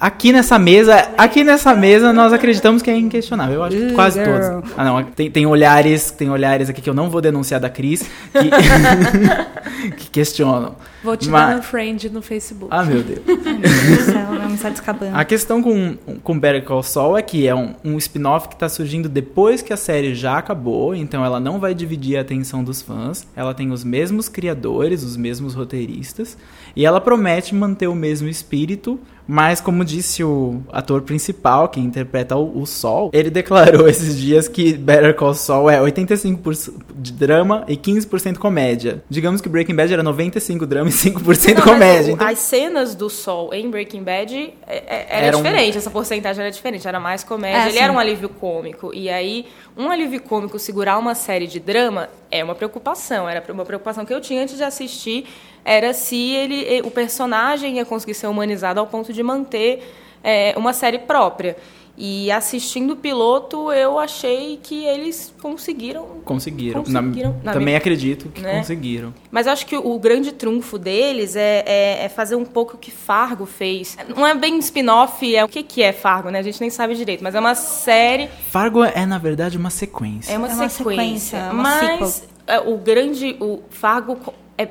[0.00, 3.56] aqui nessa mesa, aqui nessa mesa nós acreditamos que é inquestionável.
[3.56, 4.38] Eu acho que quase girl.
[4.52, 4.70] todos.
[4.76, 8.02] Ah, não, tem, tem olhares, tem olhares aqui que eu não vou denunciar da Cris
[8.32, 10.76] que, que questionam.
[11.02, 12.68] Vou te Mas- dar um friend no Facebook.
[12.70, 13.18] Ah, meu Deus.
[13.26, 15.16] Meu Deus do céu, a amizade escapando.
[15.16, 18.68] A questão com, com Better Call Saul é que é um, um spin-off que está
[18.68, 22.80] surgindo depois que a série já acabou, então ela não vai dividir a atenção dos
[22.80, 23.26] fãs.
[23.34, 26.36] Ela tem os mesmos criadores, os mesmos roteiristas,
[26.76, 32.36] e ela promete manter o mesmo espírito, mas como disse o ator principal, que interpreta
[32.36, 37.64] o, o Sol, ele declarou esses dias que Better Call Saul é 85% de drama
[37.68, 39.02] e 15% comédia.
[39.08, 42.12] Digamos que Breaking Bad era 95 drama e 5% Não, comédia.
[42.12, 45.90] o- então- As cenas do Sol em Breaking Bad é- é- era Eram- diferente, essa
[45.90, 47.58] porcentagem era diferente, era mais comédia.
[47.58, 47.78] É, Ele sim.
[47.78, 48.92] era um alívio cômico.
[48.92, 53.28] E aí, um alívio cômico segurar uma série de drama é uma preocupação.
[53.28, 55.21] Era uma preocupação que eu tinha antes de assistir,
[55.64, 59.82] era se ele, o personagem ia conseguir ser humanizado ao ponto de manter
[60.24, 61.56] é, uma série própria.
[61.96, 66.82] E assistindo o piloto, eu achei que eles conseguiram Conseguiram.
[66.82, 68.56] Conseguiram, Na- na também minha- acredito que né?
[68.56, 69.12] conseguiram.
[69.30, 72.78] Mas eu acho que o grande trunfo deles é, é- é fazer um pouco o
[72.78, 73.96] que Fargo fez.
[74.16, 76.38] Não é bem spin-off, é o que, que é Fargo, né?
[76.38, 80.32] A gente nem sabe direito, mas é uma série, Fargo é, na verdade, uma sequência.
[80.32, 80.78] é uma É uma sequência.
[81.04, 83.36] sequência, é uma mas é, o grande.
[83.38, 84.16] O Fargo
[84.56, 84.66] é.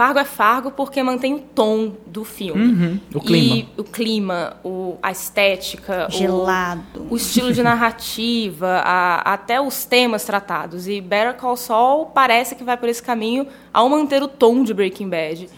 [0.00, 2.62] Fargo é Fargo porque mantém o tom do filme.
[2.72, 3.54] Uhum, o clima.
[3.54, 6.06] E o clima, o, a estética.
[6.08, 7.06] o- Gelado.
[7.10, 10.88] o estilo de narrativa, a- até os temas tratados.
[10.88, 14.72] E Better Call Saul parece que vai por esse caminho ao manter o tom de
[14.72, 15.50] Breaking Bad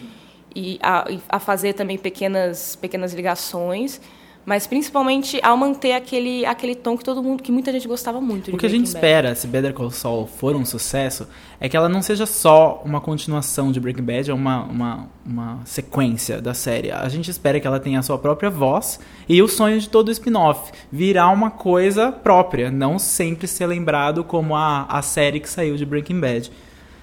[0.53, 4.01] e a, e a fazer também pequenas, pequenas ligações,
[4.45, 8.45] mas principalmente ao manter aquele, aquele tom que todo mundo, que muita gente gostava muito
[8.45, 8.95] de O que a gente Bad.
[8.95, 11.27] espera, se Better Call Saul for um sucesso,
[11.59, 15.59] é que ela não seja só uma continuação de Breaking Bad, é uma, uma, uma
[15.65, 16.91] sequência da série.
[16.91, 20.11] A gente espera que ela tenha a sua própria voz e o sonho de todo
[20.11, 25.77] spin-off, virar uma coisa própria, não sempre ser lembrado como a, a série que saiu
[25.77, 26.51] de Breaking Bad.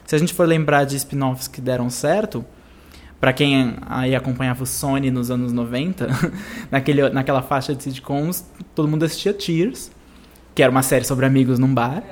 [0.07, 2.45] Se a gente for lembrar de spin-offs que deram certo,
[3.21, 6.09] Pra quem aí acompanhava o Sony nos anos 90,
[6.73, 9.91] naquele, naquela faixa de sitcoms, todo mundo assistia Cheers,
[10.55, 12.03] que era uma série sobre amigos num bar,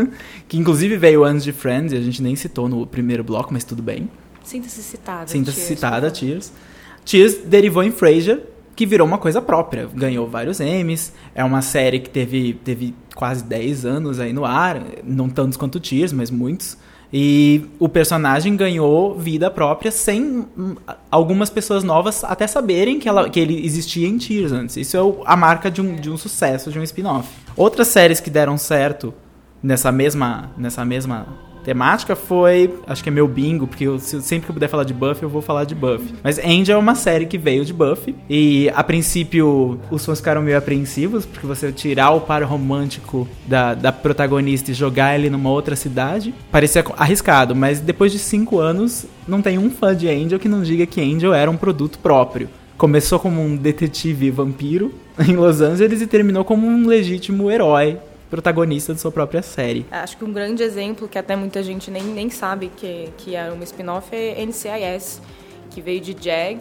[0.46, 3.64] que inclusive veio antes de Friends, e a gente nem citou no primeiro bloco, mas
[3.64, 4.10] tudo bem.
[4.44, 5.28] Sinta-se citada.
[5.28, 6.16] Sinta-se citada, favor.
[6.16, 6.52] Cheers.
[7.06, 8.42] Cheers derivou em Frasier,
[8.76, 9.88] que virou uma coisa própria.
[9.94, 11.12] Ganhou vários Emmys.
[11.34, 14.82] É uma série que teve, teve quase 10 anos aí no ar.
[15.04, 16.76] Não tantos quanto Cheers, mas muitos.
[17.12, 20.46] E o personagem ganhou vida própria sem
[21.10, 24.76] algumas pessoas novas até saberem que, ela, que ele existia em Cheers antes.
[24.76, 27.28] Isso é a marca de um, de um sucesso, de um spin-off.
[27.56, 29.12] Outras séries que deram certo
[29.60, 31.26] nessa mesma, nessa mesma
[31.64, 34.84] temática foi, acho que é meu bingo, porque eu, se- sempre que eu puder falar
[34.84, 36.14] de Buffy, eu vou falar de Buffy.
[36.22, 40.42] Mas Angel é uma série que veio de Buffy e a princípio os fãs ficaram
[40.42, 45.50] meio apreensivos porque você tirar o par romântico da, da protagonista e jogar ele numa
[45.50, 50.38] outra cidade parecia arriscado, mas depois de cinco anos não tem um fã de Angel
[50.38, 52.48] que não diga que Angel era um produto próprio.
[52.76, 54.92] Começou como um detetive vampiro
[55.28, 57.98] em Los Angeles e terminou como um legítimo herói
[58.30, 59.84] protagonista de sua própria série.
[59.90, 63.50] Acho que um grande exemplo, que até muita gente nem, nem sabe que, que é
[63.50, 65.20] uma spin-off, é NCIS,
[65.70, 66.60] que veio de Jag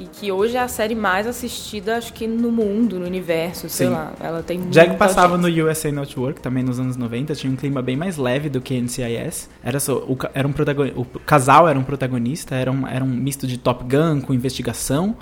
[0.00, 3.88] e que hoje é a série mais assistida, acho que no mundo, no universo, sei
[3.88, 3.92] Sim.
[3.92, 4.12] lá.
[4.20, 5.64] Ela tem Jag passava audiência.
[5.64, 8.80] no USA Network também nos anos 90, tinha um clima bem mais leve do que
[8.80, 9.50] NCIS.
[9.60, 13.08] Era só, o, era um protagon- o casal era um protagonista, era um, era um
[13.08, 15.16] misto de Top Gun com investigação.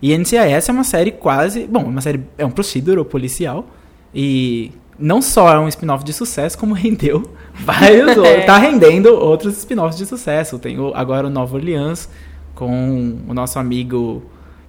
[0.00, 3.66] E NCIS é uma série quase, bom, uma série é um procedural policial
[4.14, 7.22] e não só é um spin-off de sucesso, como rendeu
[7.54, 10.58] vários, outros- tá rendendo outros spin-offs de sucesso.
[10.58, 12.08] Tem o- agora o Nova Orleans
[12.54, 14.22] com o nosso amigo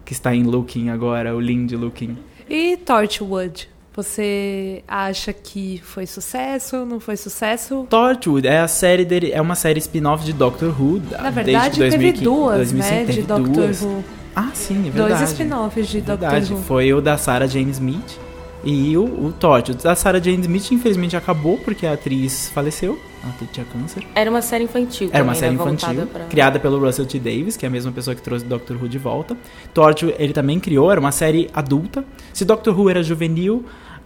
[0.05, 2.17] que está em Looking agora, o Lindy Looking.
[2.49, 3.69] E Torchwood?
[3.93, 6.85] Você acha que foi sucesso?
[6.85, 7.85] Não foi sucesso?
[7.89, 11.01] Torchwood é a série dele, é uma série spin-off de Doctor Who.
[11.11, 13.03] Na desde verdade, 2015, teve duas, 2005, né?
[13.05, 13.81] De Doctor duas.
[13.83, 14.03] Who.
[14.33, 15.09] Ah, sim, é verdade.
[15.17, 16.61] Dois spin-offs de Doctor Verdade, Who.
[16.61, 18.17] foi o da Sarah Jane Smith
[18.63, 19.33] e o, o.
[19.71, 22.99] O da Sarah Jane Smith, infelizmente, acabou porque a atriz faleceu.
[23.23, 24.03] Ela tinha câncer.
[24.15, 27.19] Era uma série infantil Era uma série né, infantil, pra- criada pelo Russell T.
[27.19, 29.37] Davis, que é a mesma pessoa que trouxe Doctor Who de volta.
[29.73, 32.03] Torchwood ele também criou, era uma série adulta.
[32.33, 33.63] Se Doctor Who era juvenil,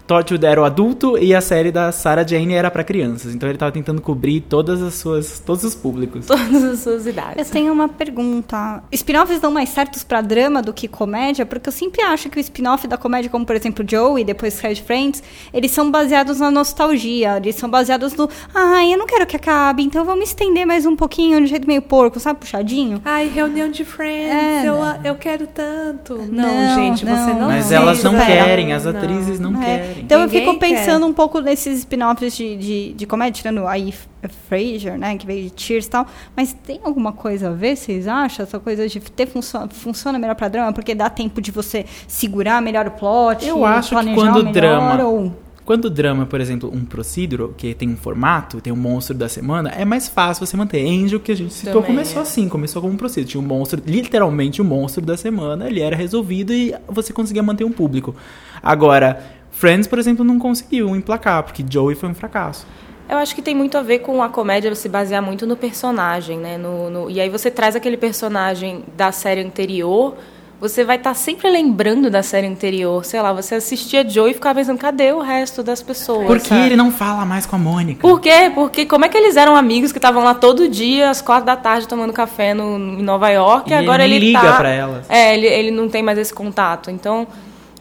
[0.07, 3.33] Torchwood era o adulto e a série da Sarah Jane era para crianças.
[3.33, 6.25] Então ele tava tentando cobrir todas as suas, todos os públicos.
[6.27, 7.49] Todas as suas Eu idades.
[7.49, 8.83] tenho uma pergunta.
[8.91, 11.45] Spin-offs dão mais certos pra drama do que comédia?
[11.45, 14.53] Porque eu sempre acho que o spin-off da comédia, como por exemplo Joe e depois
[14.53, 17.37] Scared Friends, eles são baseados na nostalgia.
[17.37, 18.29] Eles são baseados no.
[18.53, 21.81] Ai, eu não quero que acabe, então vamos estender mais um pouquinho de jeito meio
[21.81, 22.39] porco, sabe?
[22.39, 23.01] Puxadinho.
[23.03, 24.99] Ai, reunião de friends, É, eu, não.
[25.03, 26.15] eu quero tanto.
[26.31, 27.15] Não, Não, gente, não.
[27.15, 28.43] você não Mas não, elas não espera.
[28.45, 29.65] querem, as atrizes não, É.
[29.65, 29.94] querem.
[29.99, 30.69] Então eu Ninguém fico quer.
[30.69, 34.07] pensando um pouco nesses spin-offs de, de, de comédia, tirando aí F-
[34.49, 36.05] Frasier, né, que veio de Cheers e tal.
[36.35, 38.43] Mas tem alguma coisa a ver, vocês acham?
[38.43, 40.73] Essa coisa de ter funciona, funciona melhor pra drama?
[40.73, 45.03] Porque dá tempo de você segurar melhor o plot, Eu acho que quando melhor, drama-
[45.03, 45.45] Ou...
[45.65, 49.27] Quando o drama, por exemplo, um procedural, que tem um formato, tem um monstro da
[49.27, 50.85] semana, é mais fácil você manter.
[50.87, 52.21] Angel, que a gente citou, Também começou é.
[52.21, 53.29] assim, começou como um procedural.
[53.31, 57.63] Tinha um monstro, literalmente o monstro da semana, ele era resolvido e você conseguia manter
[57.63, 58.15] um público.
[58.61, 59.23] Agora,
[59.55, 62.65] Friends, por exemplo, não conseguiu emplacar, porque Joey foi um fracasso.
[63.07, 66.37] Eu acho que tem muito a ver com a comédia se basear muito no personagem,
[66.39, 66.57] né?
[66.57, 70.15] No, no- e aí você traz aquele personagem da série anterior,
[70.59, 73.05] você vai estar sempre lembrando da série anterior.
[73.05, 76.25] Sei lá, você assistia Joe e ficava pensando, cadê o resto das pessoas?
[76.25, 76.65] Por que sabe?
[76.65, 78.01] ele não fala mais com a Mônica?
[78.01, 78.51] Por quê?
[78.55, 81.55] Porque como é que eles eram amigos que estavam lá todo dia, às quatro da
[81.55, 84.57] tarde, tomando café no, em Nova York, E e agora ele ele, liga tá...
[84.57, 85.05] pra elas.
[85.09, 86.89] É, ele, ele não tem mais esse contato.
[86.89, 87.27] Então,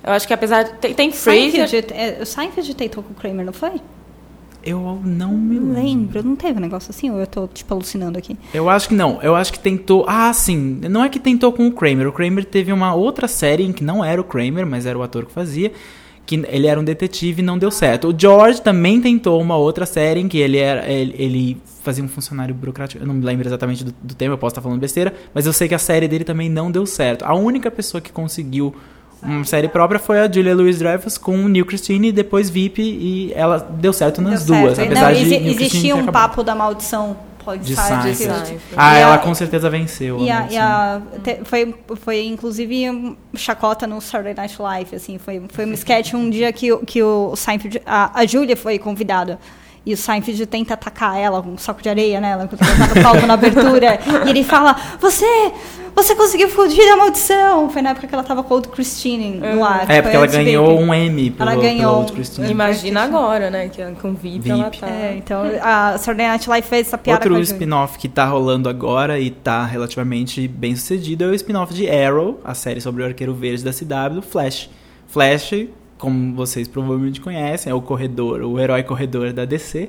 [0.06, 0.72] eu acho que apesar de...
[0.74, 1.10] Tem, tem.
[1.10, 3.80] Seinfeld, é, o Seinfeld tentou com o Kramer, não foi?
[4.64, 5.74] Eu não me lembro.
[5.74, 6.22] lembro.
[6.22, 7.10] Não teve um negócio assim?
[7.10, 8.36] Ou eu tô, tipo, alucinando aqui?
[8.52, 9.20] Eu acho que não.
[9.22, 10.06] Eu acho que tentou.
[10.08, 10.80] Ah, sim.
[10.90, 12.08] Não é que tentou com o Kramer.
[12.08, 15.02] O Kramer teve uma outra série em que não era o Kramer, mas era o
[15.02, 15.70] ator que fazia.
[16.24, 18.08] Que ele era um detetive e não deu certo.
[18.08, 20.90] O George também tentou uma outra série em que ele era.
[20.90, 23.02] Ele, ele fazia um funcionário burocrático.
[23.02, 25.12] Eu não me lembro exatamente do, do tema, eu posso estar falando besteira.
[25.34, 27.22] Mas eu sei que a série dele também não deu certo.
[27.26, 28.74] A única pessoa que conseguiu
[29.24, 32.82] uma série própria foi a Julia Louis Dreyfus com o Neil Christine e depois VIP.
[32.82, 34.76] E ela deu certo nas Deu duas.
[34.76, 34.88] certo.
[34.92, 38.16] Apesar não, de exi- existia um papo da maldição pode de Seinfeld.
[38.16, 38.58] Seinfeld.
[38.74, 40.18] Ah, E ela a- com certeza venceu.
[40.18, 45.18] E a, e a- te- foi, foi inclusive um chacota no Saturday Night Live, assim,
[45.18, 49.38] foi, foi um sketch um dia que, que o Seinfeld, a, a Julia foi convidada.
[49.86, 52.94] E o Seinfeld tenta atacar ela com um saco de areia nela, enquanto ela tá
[52.94, 53.98] no palco na abertura.
[54.26, 55.26] E ele fala, você,
[55.94, 57.68] você conseguiu fugir da maldição.
[57.68, 59.82] Foi na época que ela tava com o Old Christine no ar.
[59.82, 60.82] É, foi porque ela do ganhou Baby.
[60.84, 62.50] um M pelo, Ela pelo ganhou Old um- Christine.
[62.50, 63.68] Imagina agora, né?
[63.68, 64.78] Que com VIP, ela VIP.
[64.80, 64.88] tá...
[64.88, 69.20] É, então a Saturday Night Live fez essa piada Outro spin-off que tá rolando agora
[69.20, 73.34] e tá relativamente bem sucedido é o spin-off de Arrow, a série sobre o arqueiro
[73.34, 74.70] verde da CW, Flash.
[75.08, 75.52] Flash,
[75.98, 79.88] como vocês provavelmente conhecem, é o corredor, o herói corredor da DC,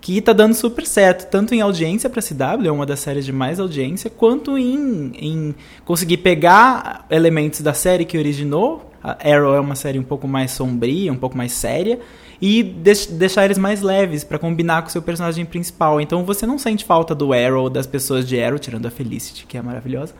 [0.00, 3.32] que tá dando super certo, tanto em audiência pra CW, é uma das séries de
[3.32, 8.90] mais audiência, quanto em, em conseguir pegar elementos da série que originou.
[9.02, 11.98] A Arrow é uma série um pouco mais sombria, um pouco mais séria,
[12.40, 16.00] e deix- deixar eles mais leves pra combinar com o seu personagem principal.
[16.00, 19.56] Então você não sente falta do Arrow, das pessoas de Arrow, tirando a Felicity, que
[19.58, 20.14] é maravilhosa,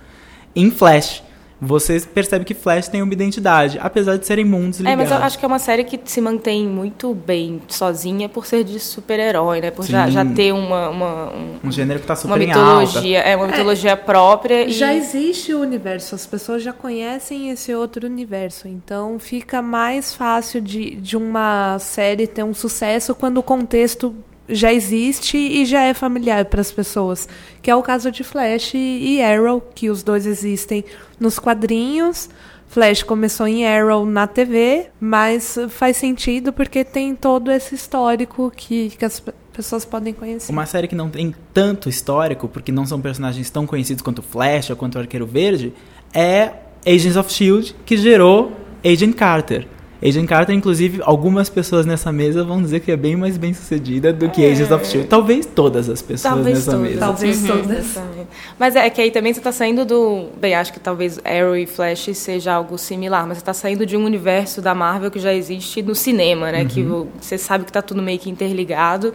[0.54, 1.22] em Flash.
[1.60, 5.10] Você percebe que Flash tem uma identidade, apesar de serem mundos É, ligados.
[5.10, 8.64] mas eu acho que é uma série que se mantém muito bem sozinha por ser
[8.64, 9.70] de super-herói, né?
[9.70, 12.60] Por já, já ter uma, uma, um- Um gênero que tá uma super em alta.
[12.80, 17.74] mitologia, é uma mitologia própria e Já existe o universo, as pessoas já conhecem esse
[17.74, 18.66] outro universo.
[18.66, 24.14] Então fica mais fácil de, de uma série ter um sucesso quando o contexto
[24.50, 27.28] já existe e já é familiar para as pessoas.
[27.62, 30.84] Que é o caso de Flash e Arrow, que os dois existem
[31.18, 32.28] nos quadrinhos.
[32.68, 38.90] Flash começou em Arrow na TV, mas faz sentido porque tem todo esse histórico que,
[38.90, 40.52] que as pe- pessoas podem conhecer.
[40.52, 44.70] Uma série que não tem tanto histórico, porque não são personagens tão conhecidos quanto Flash
[44.70, 45.72] ou quanto Arqueiro Verde,
[46.14, 46.52] é
[46.86, 48.52] Agents of S.H.I.E.L.D., que gerou
[48.84, 49.66] Agent Carter.
[50.02, 54.12] Agent Carter, inclusive, algumas pessoas nessa mesa vão dizer que é bem mais bem sucedida
[54.12, 55.08] do que Agents of S.H.I.E.L.D.
[55.08, 56.88] Talvez todas as pessoas Talvez nessa todas.
[56.88, 57.00] mesa.
[57.00, 57.78] Talvez todas.
[57.78, 58.28] Exatamente.
[58.58, 60.28] Mas é que aí também você está saindo do.
[60.40, 63.96] Bem, acho que talvez Arrow e Flash seja algo similar, mas você está saindo de
[63.96, 66.64] um universo da Marvel que já existe no cinema, né?
[66.64, 69.12] Que vo- você sabe que está tudo meio que interligado.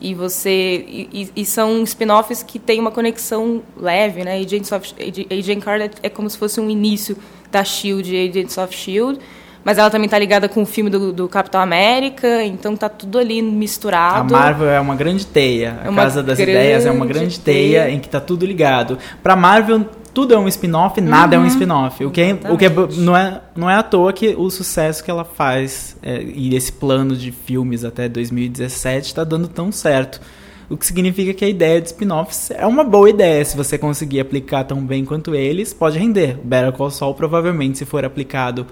[0.00, 0.84] E você.
[0.88, 4.38] E, e- são spin-offs que têm uma conexão leve, né?
[4.40, 7.16] Agents of, Ag- Agent Carter é como se fosse um início
[7.52, 9.20] da Shield e Agents of Shield.
[9.64, 13.18] Mas ela também está ligada com o filme do, do Capitão América, então tá tudo
[13.18, 14.32] ali A misturado.
[14.32, 15.80] Marvel é uma grande teia.
[15.82, 17.90] A É Casa das Ideias é uma grande teia, teia.
[17.94, 18.98] em que tá tudo ligado.
[19.22, 22.04] Pra Marvel, tudo é um spin-off, nada é um spin-off.
[22.04, 25.02] O que, é, o que é, não, é, não é à toa que o sucesso
[25.02, 30.20] que ela faz é, e esse plano de filmes até 2017 está dando tão certo.
[30.68, 33.44] O que significa que a ideia de spin-offs é uma boa ideia.
[33.44, 36.38] Se você conseguir aplicar tão bem quanto eles, pode render.
[36.42, 38.66] Better Call Saul, provavelmente, se for aplicado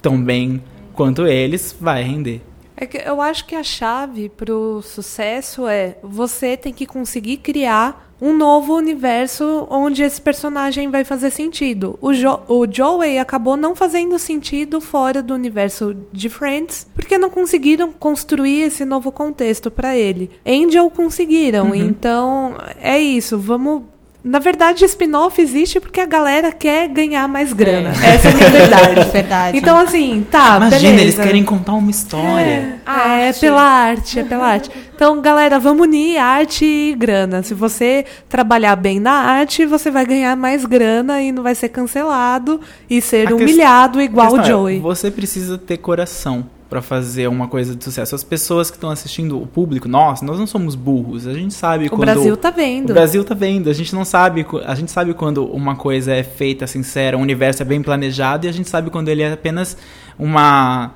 [0.00, 2.40] tão bem quanto eles, vai render.
[2.76, 8.04] É que eu acho que a chave pro sucesso é você tem que conseguir criar
[8.20, 11.98] um novo universo onde esse personagem vai fazer sentido.
[12.02, 17.28] O, jo o Joey acabou não fazendo sentido fora do universo de Friends, porque não
[17.30, 20.30] conseguiram construir esse novo contexto para ele.
[20.46, 21.74] Angel conseguiram, Uhum.
[21.74, 23.38] então é isso.
[23.38, 23.82] Vamos
[24.26, 27.90] na verdade, spin-off existe porque a galera quer ganhar mais grana.
[27.90, 29.10] Essa é a minha verdade.
[29.12, 29.56] Verdade.
[29.56, 31.02] Então, assim, tá, Imagina, beleza.
[31.02, 32.80] eles querem contar uma história.
[32.84, 33.40] Ah, é Arte.
[33.40, 34.70] pela arte, é pela arte.
[34.96, 37.44] Então, galera, vamos unir arte e grana.
[37.44, 41.68] Se você trabalhar bem na arte, você vai ganhar mais grana e não vai ser
[41.68, 42.60] cancelado
[42.90, 44.80] e ser A humilhado igual A o questão é, Joey.
[44.80, 48.14] Você precisa ter coração pra fazer uma coisa de sucesso.
[48.14, 51.26] As pessoas que estão assistindo, o público, nós, nós não somos burros.
[51.26, 52.90] A gente sabe O quando Brasil tá vendo.
[52.90, 53.70] O Brasil tá vendo.
[53.70, 57.62] A gente não sabe, a gente sabe quando uma coisa é feita sincera, um universo
[57.62, 59.76] é bem planejado e a gente sabe quando ele é apenas
[60.18, 60.94] uma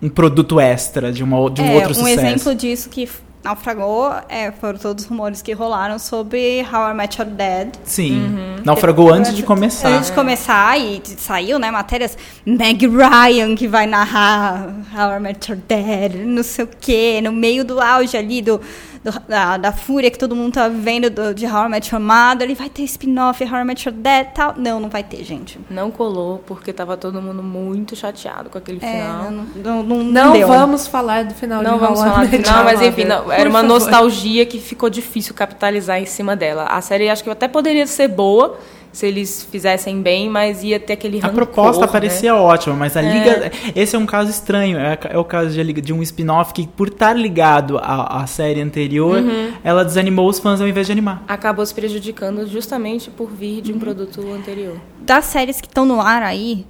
[0.00, 2.20] um produto extra de uma de um é, outro um sucesso.
[2.20, 3.08] exemplo disso que
[3.42, 7.68] naufragou é, foram todos os rumores que rolaram sobre How I Met Your Dad.
[7.84, 8.56] Sim.
[8.64, 9.88] Naufragou antes de começar.
[9.88, 15.50] Antes de começar, e saiu, né, matérias, Meg Ryan, que vai narrar How I Met
[15.50, 18.60] Your Dad, não sei o quê, no meio do auge ali, do,
[19.04, 22.02] do- da, da fúria que todo mundo tá vivendo do, de How I Met Your
[22.02, 24.54] Mother, ele vai ter spin-off How I Met Your Dad e tal.
[24.56, 25.58] Não, não vai ter, gente.
[25.70, 29.30] Não colou porque tava todo mundo muito chateado com aquele É, final.
[29.30, 30.48] não, não, não, Não deu.
[30.48, 33.60] vamos falar do final Não de vamos falar do final, mas enfim, não, era uma
[33.60, 33.74] favor.
[33.74, 36.64] nostalgia que ficou difícil capitalizar em cima dela.
[36.64, 38.58] A série acho que até poderia ser boa
[38.92, 41.92] se eles fizessem bem, mas ia ter aquele A rancor, proposta né?
[41.92, 43.50] parecia ótima, mas a liga.
[43.76, 44.78] Esse é um caso estranho.
[44.78, 48.22] É, é o caso de, a liga- de um spin-off que, por estar ligado à,
[48.22, 49.52] à série anterior, Uhum.
[49.62, 51.22] ela desanimou os fãs ao invés de animar.
[51.28, 54.76] Acabou se prejudicando justamente por vir de um produto anterior.
[55.00, 56.66] das séries que estão no ar aí,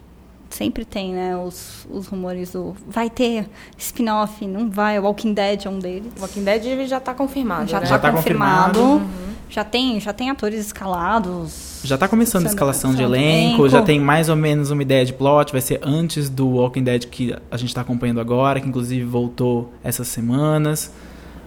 [0.51, 3.46] sempre tem, né, os, os rumores do vai ter
[3.76, 6.11] spin-off, não vai, Walking Dead é um deles.
[6.20, 7.82] Walking Dead já tá confirmado, Já né?
[7.86, 8.78] tá Já tá confirmado.
[8.80, 9.28] confirmado.
[9.51, 11.80] Já tem, já tem atores escalados.
[11.82, 15.12] Já tá começando a escalação de elenco, já tem mais ou menos uma ideia de
[15.14, 19.05] plot, vai ser antes do Walking Dead que a gente tá acompanhando agora, que inclusive
[19.05, 20.92] voltou essas semanas.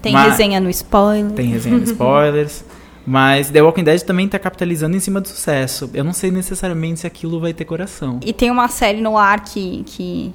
[0.02, 1.32] Tem Mas- resenha no spoiler.
[1.34, 2.64] Tem resenha de spoilers.
[3.06, 5.90] Mas The Walking Dead também tá capitalizando em cima do sucesso.
[5.94, 8.20] Eu não sei necessariamente se aquilo vai ter coração.
[8.24, 10.34] E tem uma série no ar que, que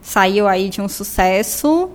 [0.00, 1.90] saiu aí de um sucesso,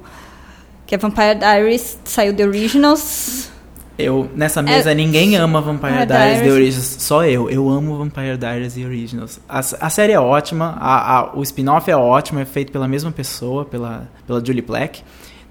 [0.85, 3.49] que é Vampire Diaries, saiu The Originals.
[3.97, 6.53] Eu, nessa mesa, ninguém ama Vampire É, Diaries The Diaries.
[6.53, 6.95] Originals.
[6.99, 7.49] Só eu.
[7.49, 9.39] Eu amo Vampire Diaries The Originals.
[9.47, 10.75] A, a série é ótima.
[10.79, 12.39] A, a- o spin-off é ótimo.
[12.39, 15.03] É feito pela mesma pessoa, pela, pela Julie Black.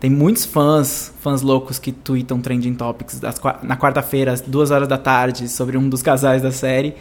[0.02, 4.88] Tem muitos fãs, fãs loucos que tweetam trending topics das na quarta-feira, às duas horas
[4.88, 6.96] da tarde, sobre um dos casais da série.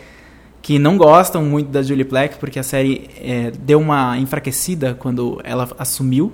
[0.62, 5.42] Que não gostam muito da Julie Black, porque a série é, deu uma enfraquecida quando
[5.44, 6.32] ela assumiu.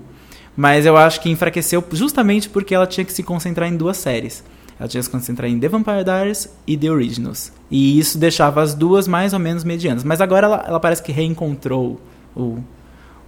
[0.57, 4.43] Mas eu acho que enfraqueceu justamente porque ela tinha que se concentrar em duas séries.
[4.77, 7.53] Ela tinha que se concentrar em The Vampire Diaries e The Originals.
[7.71, 10.03] E isso deixava as duas mais ou menos medianas.
[10.03, 11.97] Mas agora ela, ela parece que reencontrou
[12.35, 12.57] o,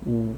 [0.06, 0.36] o-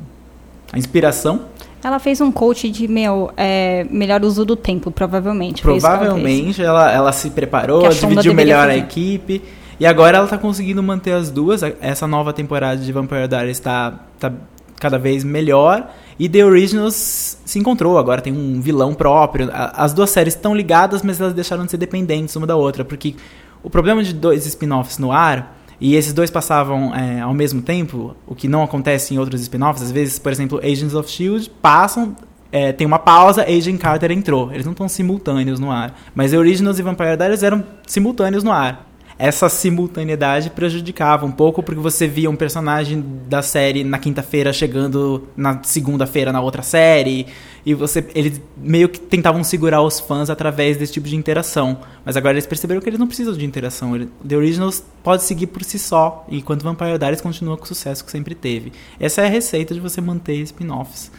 [0.71, 1.45] a inspiração.
[1.83, 5.61] Ela fez um coach de, meu, é, melhor uso do tempo, provavelmente.
[5.61, 5.79] Que ela.
[5.79, 8.79] Provavelmente ela, ela se preparou, a dividiu melhor a fazer.
[8.79, 9.41] equipe.
[9.79, 11.61] E agora ela tá conseguindo manter as duas.
[11.81, 14.31] Essa nova temporada de Vampire Diaries está tá
[14.79, 15.89] cada vez melhor.
[16.19, 17.97] E The Originals se encontrou.
[17.97, 19.49] Agora tem um vilão próprio.
[19.51, 22.85] A- As duas séries estão ligadas, mas elas deixaram de ser dependentes uma da outra.
[22.85, 23.15] Porque
[23.63, 25.57] o problema de dois spin-offs no ar.
[25.81, 29.81] E esses dois passavam é, ao mesmo tempo, o que não acontece em outros spin-offs.
[29.81, 31.49] Às vezes, por exemplo, Agents of S.H.I.E.L.D.
[31.59, 32.15] passam,
[32.51, 34.51] é, tem uma pausa, Agent Carter entrou.
[34.51, 35.99] Eles não estão simultâneos no ar.
[36.13, 38.90] Mas Originals e Vampire Diaries eram simultâneos no ar.
[39.23, 45.27] Essa simultaneidade prejudicava um pouco, porque você via um personagem da série na quinta-feira chegando
[45.37, 47.27] na segunda-feira na outra série,
[47.63, 51.81] e você eles meio que tentavam segurar os fãs através desse tipo de interação.
[52.03, 53.91] Mas agora eles perceberam que eles não precisam de interação.
[54.27, 58.09] The Originals pode seguir por si só, enquanto Vampire Diaries continua com o sucesso que
[58.09, 58.71] sempre teve.
[58.99, 61.11] Essa é a receita de você manter spin-offs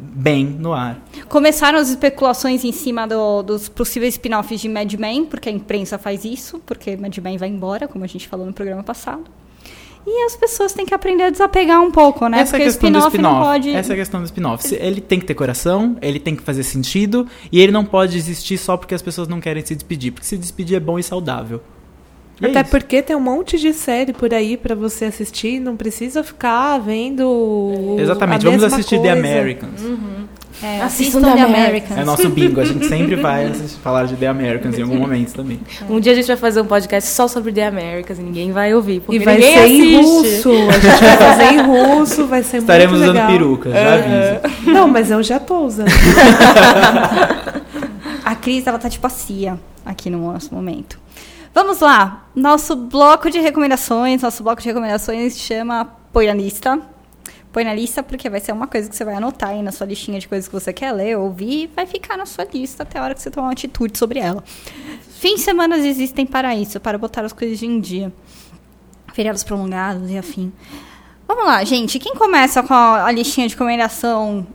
[0.00, 0.98] bem no ar.
[1.28, 5.98] Começaram as especulações em cima do- dos possíveis spin-offs de Mad Men, porque a imprensa
[5.98, 9.24] faz isso, porque Mad Men vai embora, como a gente falou no programa passado.
[10.06, 12.40] E as pessoas têm que aprender a desapegar um pouco, né?
[12.40, 13.70] Essa é a porque questão do spin-off pode.
[13.70, 14.74] Essa é a questão do spin-off.
[14.74, 18.56] Ele tem que ter coração, ele tem que fazer sentido, e ele não pode existir
[18.56, 20.10] só porque as pessoas não querem se despedir.
[20.12, 21.60] Porque se despedir é bom e saudável.
[22.40, 22.70] E é Até isso.
[22.70, 27.96] porque tem um monte de série por aí pra você assistir, não precisa ficar vendo.
[27.98, 29.12] Exatamente, a vamos mesma assistir coisa.
[29.14, 29.80] The Americans.
[30.62, 31.64] É, Assistam The The Americans.
[31.66, 31.98] Americans.
[31.98, 35.32] É nosso bingo, a gente sempre vai assistir- falar de The Americans em algum momento
[35.32, 35.58] também.
[35.88, 38.74] Um dia a gente vai fazer um podcast só sobre The Americas e ninguém vai
[38.74, 40.48] ouvir, porque E vai ninguém ser em assiste.
[40.48, 40.68] russo.
[40.68, 43.30] A gente vai fazer em russo, vai ser Estaremos muito usando legal.
[43.32, 44.70] peruca, já aviso.
[44.70, 45.88] Não, mas eu já tô usando.
[48.24, 50.98] A Cris, ela tá tipo a Cia aqui no nosso momento.
[51.52, 52.26] Vamos lá.
[52.34, 56.80] Nosso bloco de recomendações, nosso bloco de recomendações chama Põe na Lista.
[57.52, 59.86] Põe na lista porque vai ser uma coisa que você vai anotar aí na sua
[59.86, 62.98] listinha de coisas que você quer ler, ouvir, e vai ficar na sua lista até
[62.98, 64.44] a hora que você tomar uma atitude sobre ela.
[65.18, 68.12] Fins de semana existem para isso, para botar as coisas em dia.
[69.12, 70.52] Feriados prolongados e afim.
[71.26, 71.98] Vamos lá, gente.
[71.98, 74.46] Quem começa com a, listinha de recomendação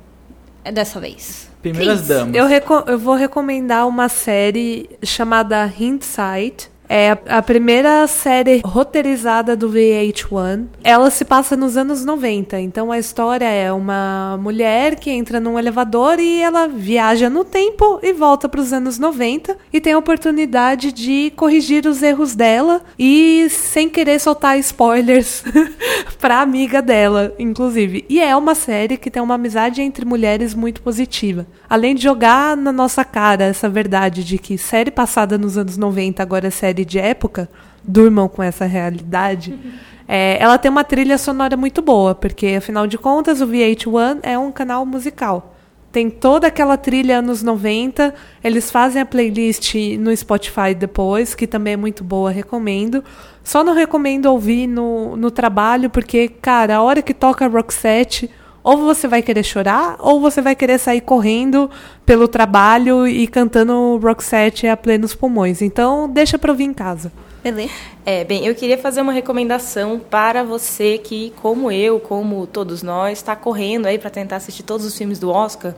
[0.63, 1.49] é dessa vez?
[1.61, 2.07] Primeiras Cris.
[2.07, 2.35] damas.
[2.35, 2.47] Eu,
[2.87, 6.69] eu vou recomendar uma série chamada Hindsight.
[6.87, 10.65] É a, primeira série roteirizada do VH1.
[10.83, 12.59] Ela se passa nos anos 90.
[12.59, 17.99] Então a história é uma mulher que entra num elevador e ela viaja no tempo
[18.03, 22.81] e volta para os anos 90 e tem a oportunidade de corrigir os erros dela
[22.97, 25.43] e sem querer soltar spoilers
[26.19, 28.05] pra amiga dela, inclusive.
[28.07, 31.47] E é uma série que tem uma amizade entre mulheres muito positiva.
[31.69, 36.21] Além de jogar na nossa cara essa verdade de que série passada nos anos 90
[36.21, 37.49] agora é série de época,
[37.83, 39.57] durmam com essa realidade.
[40.07, 44.37] é, ela tem uma trilha sonora muito boa, porque afinal de contas o VH1 é
[44.37, 45.55] um canal musical.
[45.95, 48.13] Tem toda aquela trilha anos 90.
[48.43, 53.01] Eles fazem a playlist no Spotify depois, que também é muito boa, recomendo.
[53.41, 58.29] Só não recomendo ouvir no, no trabalho, porque, cara, a hora que toca Roxette,
[58.65, 61.69] ou você vai querer chorar, ou você vai querer sair correndo
[62.03, 65.61] pelo trabalho e cantando Roxette a plenos pulmões.
[65.61, 67.11] Então, deixa pra ouvir em casa.
[67.43, 67.71] Beleza?
[68.03, 73.19] É, bem, eu queria fazer uma recomendação para você que, como eu, como todos nós,
[73.19, 75.75] está correndo aí para tentar assistir todos os filmes do Oscar.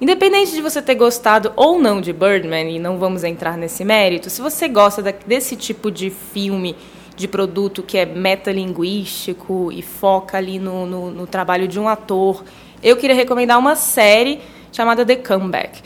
[0.00, 4.30] Independente de você ter gostado ou não de Birdman, e não vamos entrar nesse mérito,
[4.30, 6.76] se você gosta desse tipo de filme,
[7.16, 12.44] de produto que é metalinguístico e foca ali no, no, no trabalho de um ator,
[12.82, 14.40] eu queria recomendar uma série
[14.70, 15.82] chamada The Comeback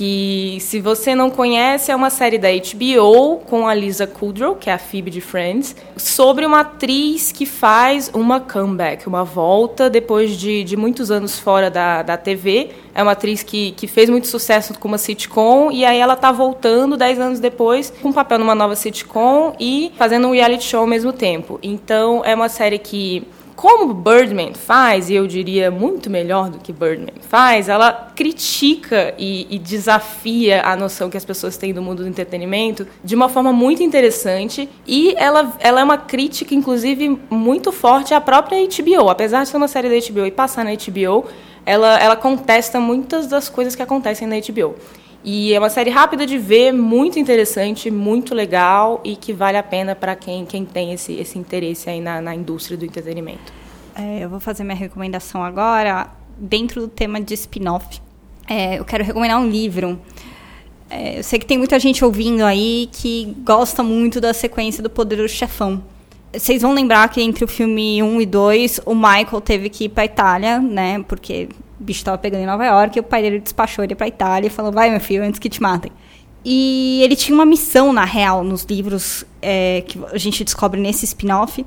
[0.00, 4.70] que se você não conhece é uma série da HBO com a Lisa Kudrow, que
[4.70, 10.38] é a Phoebe de Friends, sobre uma atriz que faz uma comeback, uma volta depois
[10.38, 12.70] de, de muitos anos fora da, da TV.
[12.94, 16.32] É uma atriz que, que fez muito sucesso com uma sitcom e aí ela tá
[16.32, 20.80] voltando dez anos depois com um papel numa nova sitcom e fazendo um reality show
[20.80, 21.60] ao mesmo tempo.
[21.62, 23.22] Então é uma série que
[23.60, 29.46] como Birdman faz, e eu diria muito melhor do que Birdman faz, ela critica e,
[29.54, 33.52] e, desafia a noção que as pessoas têm do mundo do entretenimento de uma forma
[33.52, 34.66] muito interessante.
[34.86, 39.10] E ela, ela é uma crítica, inclusive, muito forte à própria HBO.
[39.10, 41.26] Apesar de ser uma série da HBO e passar na HBO,
[41.66, 44.74] ela, ela contesta muitas das coisas que acontecem na HBO.
[45.22, 49.62] E é uma série rápida de ver, muito interessante, muito legal e que vale a
[49.62, 53.52] pena para quem, quem tem esse, esse interesse aí na, na indústria do entretenimento.
[53.94, 56.08] É, eu vou fazer minha recomendação agora
[56.38, 58.00] dentro do tema de spin-off.
[58.48, 60.00] É, eu quero recomendar um livro.
[60.88, 64.88] É, eu sei que tem muita gente ouvindo aí que gosta muito da sequência do
[64.88, 65.82] Poderoso Chefão.
[66.32, 69.88] Vocês vão lembrar que entre o filme 1 e 2, o Michael teve que ir
[69.90, 71.04] pra Itália, né?
[71.06, 71.48] Porque
[71.80, 74.48] o bicho tava pegando em Nova York e o pai dele despachou ele pra Itália
[74.48, 75.90] e falou: vai, meu filho, antes que te matem.
[76.44, 81.04] E ele tinha uma missão, na real, nos livros é, que a gente descobre nesse
[81.04, 81.64] spin-off,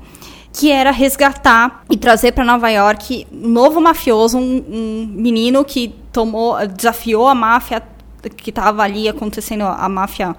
[0.52, 5.94] que era resgatar e trazer para Nova York um novo mafioso, um, um, menino que
[6.12, 7.82] tomou, desafiou a máfia
[8.36, 10.34] que estava ali acontecendo, a máfia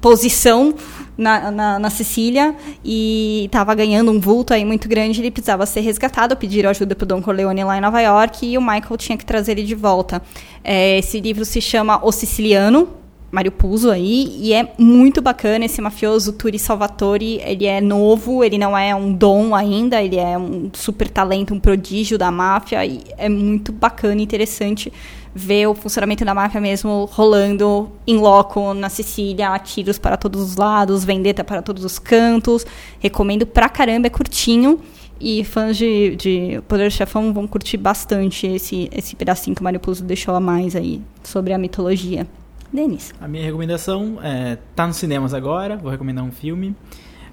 [0.00, 0.74] posição
[1.22, 2.54] na, na, na Sicília
[2.84, 7.04] e estava ganhando um vulto aí muito grande, ele precisava ser resgatado, pediram ajuda para
[7.04, 9.74] o Don Corleone lá em Nova York e o Michael tinha que trazer ele de
[9.74, 10.20] volta.
[10.62, 12.88] É, esse livro se chama O Siciliano,
[13.32, 18.58] Mário Puzo aí, e é muito bacana esse mafioso Turi Salvatore, ele é novo, ele
[18.58, 23.00] não é um dom ainda, ele é um super talento, um prodígio da máfia, e
[23.16, 24.92] é muito bacana e interessante
[25.34, 30.56] ver o funcionamento da máfia mesmo rolando em loco na Sicília, tiros para todos os
[30.56, 32.66] lados, vendetta para todos os cantos,
[33.00, 34.78] recomendo pra caramba, é curtinho,
[35.20, 39.78] e fãs de, de Poder Chefão vão curtir bastante esse, esse pedacinho que o Mário
[39.78, 42.26] Puzo deixou a mais aí sobre a mitologia.
[42.72, 43.12] Denis.
[43.20, 46.74] A minha recomendação é, tá nos cinemas agora, vou recomendar um filme.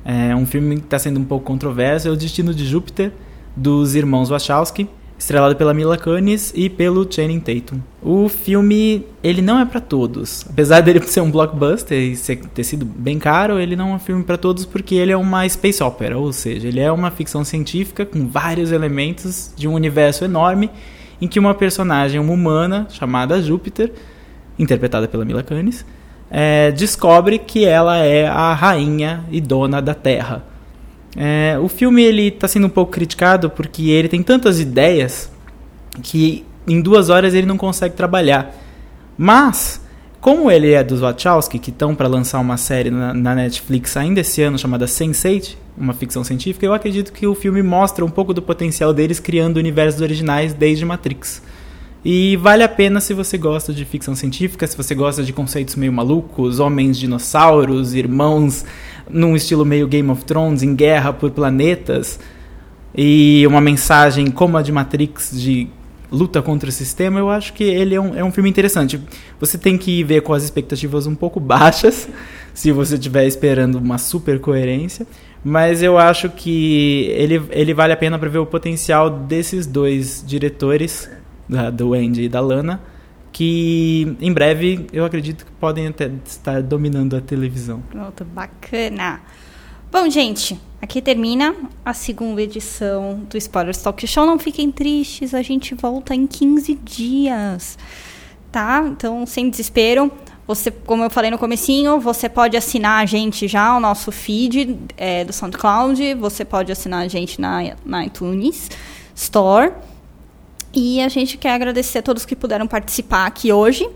[0.03, 3.11] É um filme que está sendo um pouco controverso, é O Destino de Júpiter,
[3.55, 4.87] dos irmãos Wachowski,
[5.19, 7.81] estrelado pela Mila Kunis e pelo Channing Tatum.
[8.01, 10.45] O filme, ele não é para todos.
[10.49, 13.99] Apesar dele ser um blockbuster e ser, ter sido bem caro, ele não é um
[13.99, 17.43] filme para todos porque ele é uma space opera, ou seja, ele é uma ficção
[17.43, 20.71] científica com vários elementos de um universo enorme
[21.21, 23.91] em que uma personagem, uma humana, chamada Júpiter,
[24.57, 25.85] interpretada pela Mila Kunis,
[26.31, 30.45] é, descobre que ela é a rainha e dona da Terra.
[31.15, 35.31] É, o filme ele está sendo um pouco criticado porque ele tem tantas ideias
[36.03, 38.55] que em duas horas ele não consegue trabalhar.
[39.17, 39.81] Mas,
[40.21, 44.21] como ele é dos Wachowski, que estão para lançar uma série na, na, Netflix ainda
[44.21, 48.33] esse ano chamada Sense8, uma ficção científica, eu acredito que o filme mostra um pouco
[48.33, 51.41] do potencial deles criando universos originais desde Matrix.
[52.03, 55.75] E vale a pena se você gosta de ficção científica, se você gosta de conceitos
[55.75, 58.63] meio malucos, homens dinossauros, irmãos
[59.09, 62.19] num estilo meio Game of Thrones, em guerra por planetas,
[62.95, 65.67] e uma mensagem como a de Matrix de
[66.11, 68.99] luta contra o sistema, eu acho que ele é um, é um filme interessante.
[69.39, 72.09] Você tem que ver com as expectativas um pouco baixas,
[72.53, 75.05] se você estiver esperando uma super coerência,
[75.43, 80.23] mas eu acho que ele, ele vale a pena para ver o potencial desses dois
[80.25, 81.09] diretores
[81.47, 82.81] da, do Andy e da Lana,
[83.39, 87.81] que em breve eu acredito que podem até estar dominando a televisão.
[87.89, 89.21] Pronto, bacana.
[89.89, 94.25] Bom, gente, aqui termina a segunda edição do Spoilers Talk Show.
[94.25, 97.77] Não fiquem tristes, a gente volta em 15 dias,
[98.51, 98.83] tá?
[98.85, 100.11] Então, sem desespero.
[100.45, 104.77] Você, como eu falei no comecinho, você pode assinar a gente já, o nosso feed
[104.97, 106.13] é, do SoundCloud.
[106.15, 108.69] Você pode assinar a gente na, na iTunes
[109.15, 109.71] Store.
[110.73, 113.89] E a gente quer agradecer a todos que puderam participar aqui hoje.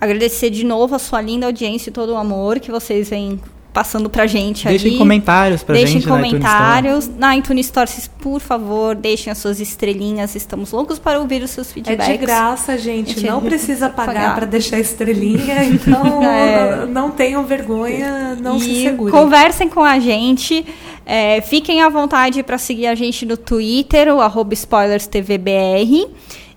[0.00, 3.40] Agradecer de novo a sua linda audiência e todo o amor que vocês vêm
[3.74, 4.98] passando pra gente deixem ali.
[4.98, 7.08] comentários pra deixem gente comentários.
[7.08, 7.84] na iTunes Store.
[7.84, 10.34] Na iTunes Store, por favor, deixem as suas estrelinhas.
[10.36, 12.08] Estamos loucos para ouvir os seus feedbacks.
[12.08, 13.14] É de graça, gente.
[13.16, 14.34] gente não precisa pagar, pagar.
[14.36, 15.64] para deixar estrelinha.
[15.74, 16.86] Então, É.
[16.86, 19.12] não tenham vergonha, não se e segurem.
[19.12, 20.64] conversem com a gente.
[21.04, 26.06] É, fiquem à vontade para seguir a gente no Twitter, o arroba SpoilersTVBR.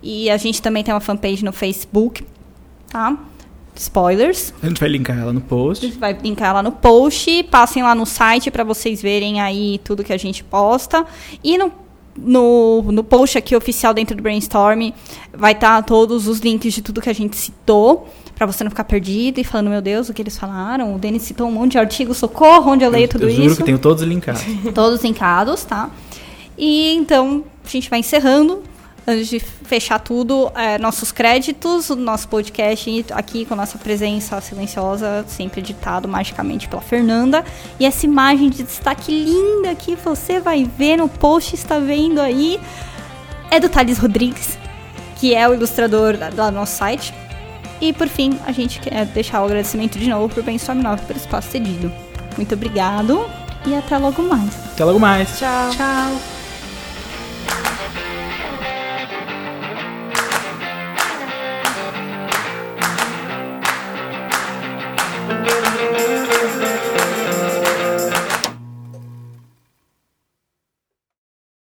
[0.03, 2.23] E a gente também tem uma fanpage no Facebook,
[2.89, 3.17] tá?
[3.81, 4.53] Spoilers.
[4.61, 5.85] A gente vai linkar ela no A post.
[5.85, 7.43] gente vai linkar lá no post.
[7.43, 11.05] Passem lá no site para vocês verem aí tudo que a gente posta.
[11.43, 11.71] E no,
[12.17, 14.91] no, no post aqui oficial dentro do Brainstorm
[15.33, 18.07] vai estar todos os links de tudo que a gente citou.
[18.35, 20.93] Pra você não ficar perdido e falando, meu Deus, o que eles falaram?
[20.93, 23.55] O Denis citou um monte de artigos, socorro, onde eu leio tudo eu juro isso.
[23.57, 24.43] que tenho todos linkados.
[24.75, 25.89] Todos linkados, tá?
[26.55, 28.61] E então, a gente vai encerrando.
[29.09, 35.23] Antes de fechar tudo, é, nossos créditos, o nosso podcast aqui com nossa presença silenciosa,
[35.29, 37.45] sempre editado magicamente pela Fernanda.
[37.79, 42.59] E essa imagem de destaque linda que você vai ver no post, está vendo aí,
[43.49, 44.57] é do Thales Rodrigues,
[45.15, 47.13] que é o ilustrador do nosso site.
[47.79, 51.17] E por fim, a gente quer deixar o agradecimento de novo por Brainstorm 9 pelo
[51.17, 51.89] espaço cedido.
[52.35, 53.25] Muito obrigado
[53.65, 54.53] e até logo mais.
[54.73, 55.39] Até logo mais.
[55.39, 55.69] Tchau.
[55.71, 56.36] Tchau.